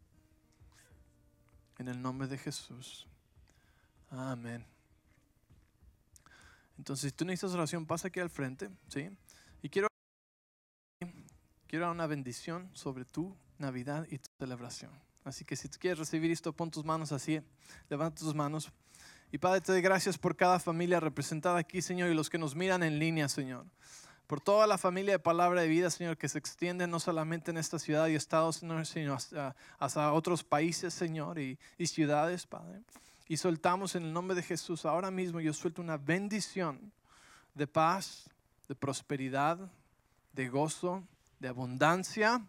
En 1.81 1.87
el 1.87 1.99
nombre 1.99 2.27
de 2.27 2.37
Jesús. 2.37 3.07
Amén. 4.11 4.63
Entonces, 6.77 7.09
si 7.09 7.17
tú 7.17 7.25
necesitas 7.25 7.55
oración, 7.55 7.87
pasa 7.87 8.09
aquí 8.09 8.19
al 8.19 8.29
frente, 8.29 8.69
¿sí? 8.87 9.09
Y 9.63 9.69
quiero, 9.69 9.87
quiero 11.65 11.91
una 11.91 12.05
bendición 12.05 12.69
sobre 12.73 13.03
tu 13.03 13.35
Navidad 13.57 14.05
y 14.11 14.19
tu 14.19 14.29
celebración. 14.37 14.91
Así 15.23 15.43
que 15.43 15.55
si 15.55 15.69
tú 15.69 15.79
quieres 15.79 15.97
recibir 15.97 16.29
esto, 16.29 16.53
pon 16.53 16.69
tus 16.69 16.85
manos 16.85 17.11
así, 17.11 17.41
levanta 17.89 18.19
tus 18.19 18.35
manos. 18.35 18.71
Y 19.31 19.39
Padre, 19.39 19.61
te 19.61 19.71
doy 19.71 19.81
gracias 19.81 20.19
por 20.19 20.35
cada 20.35 20.59
familia 20.59 20.99
representada 20.99 21.57
aquí, 21.57 21.81
Señor, 21.81 22.11
y 22.11 22.13
los 22.13 22.29
que 22.29 22.37
nos 22.37 22.53
miran 22.53 22.83
en 22.83 22.99
línea, 22.99 23.27
Señor. 23.27 23.65
Por 24.31 24.39
toda 24.39 24.65
la 24.65 24.77
familia 24.77 25.15
de 25.15 25.19
Palabra 25.19 25.59
de 25.59 25.67
Vida, 25.67 25.89
Señor, 25.89 26.17
que 26.17 26.29
se 26.29 26.37
extiende 26.37 26.87
no 26.87 27.01
solamente 27.01 27.51
en 27.51 27.57
esta 27.57 27.77
ciudad 27.77 28.07
y 28.07 28.15
estados, 28.15 28.63
sino 28.85 29.13
hasta, 29.13 29.57
hasta 29.77 30.13
otros 30.13 30.41
países, 30.41 30.93
Señor, 30.93 31.37
y, 31.37 31.59
y 31.77 31.87
ciudades, 31.87 32.47
Padre. 32.47 32.79
Y 33.27 33.35
soltamos 33.35 33.93
en 33.95 34.03
el 34.03 34.13
nombre 34.13 34.33
de 34.33 34.41
Jesús, 34.41 34.85
ahora 34.85 35.11
mismo 35.11 35.41
yo 35.41 35.51
suelto 35.51 35.81
una 35.81 35.97
bendición 35.97 36.93
de 37.55 37.67
paz, 37.67 38.29
de 38.69 38.75
prosperidad, 38.75 39.69
de 40.31 40.47
gozo, 40.47 41.03
de 41.41 41.49
abundancia 41.49 42.41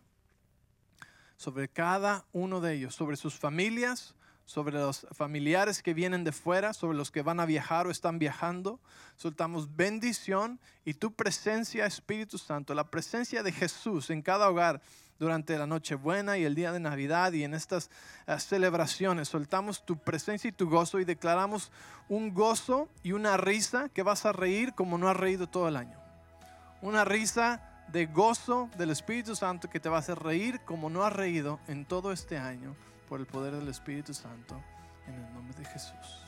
sobre 1.37 1.68
cada 1.68 2.25
uno 2.33 2.61
de 2.61 2.75
ellos, 2.75 2.95
sobre 2.95 3.16
sus 3.16 3.35
familias, 3.35 4.14
sobre 4.53 4.79
los 4.79 5.07
familiares 5.12 5.83
que 5.83 5.95
vienen 5.95 6.25
de 6.25 6.33
fuera, 6.33 6.75
sobre 6.75 6.97
los 6.97 7.11
que 7.11 7.23
van 7.23 7.41
a 7.41 7.47
viajar 7.47 7.87
o 7.87 7.91
están 7.91 8.19
viajando. 8.19 8.79
Soltamos 9.17 9.77
bendición 9.77 10.61
y 10.85 10.93
tu 10.93 11.15
presencia, 11.15 11.87
Espíritu 11.87 12.37
Santo, 12.37 12.75
la 12.75 12.91
presencia 12.91 13.43
de 13.43 13.51
Jesús 13.51 14.11
en 14.11 14.21
cada 14.21 14.51
hogar 14.51 14.83
durante 15.19 15.57
la 15.57 15.67
Nochebuena 15.67 16.37
y 16.37 16.45
el 16.45 16.55
día 16.55 16.71
de 16.71 16.81
Navidad 16.81 17.33
y 17.33 17.45
en 17.45 17.55
estas 17.55 17.88
uh, 18.29 18.38
celebraciones. 18.38 19.29
Soltamos 19.29 19.87
tu 19.87 19.97
presencia 19.97 20.49
y 20.49 20.53
tu 20.53 20.69
gozo 20.69 21.01
y 21.01 21.07
declaramos 21.07 21.73
un 22.11 22.35
gozo 22.35 22.91
y 23.03 23.12
una 23.12 23.38
risa 23.38 23.88
que 23.88 24.03
vas 24.03 24.27
a 24.27 24.33
reír 24.33 24.75
como 24.75 24.99
no 24.99 25.09
has 25.09 25.17
reído 25.17 25.47
todo 25.47 25.67
el 25.69 25.77
año. 25.77 25.99
Una 26.83 27.07
risa 27.07 27.85
de 27.88 28.05
gozo 28.05 28.69
del 28.77 28.91
Espíritu 28.91 29.35
Santo 29.35 29.71
que 29.71 29.81
te 29.81 29.88
va 29.88 29.97
a 29.97 30.01
hacer 30.01 30.19
reír 30.19 30.61
como 30.67 30.91
no 30.91 31.05
has 31.05 31.12
reído 31.15 31.59
en 31.69 31.87
todo 31.87 32.12
este 32.12 32.37
año 32.37 32.77
por 33.12 33.20
el 33.20 33.27
poder 33.27 33.55
del 33.55 33.68
Espíritu 33.68 34.14
Santo, 34.14 34.59
en 35.07 35.12
el 35.12 35.35
nombre 35.35 35.55
de 35.59 35.66
Jesús. 35.66 36.21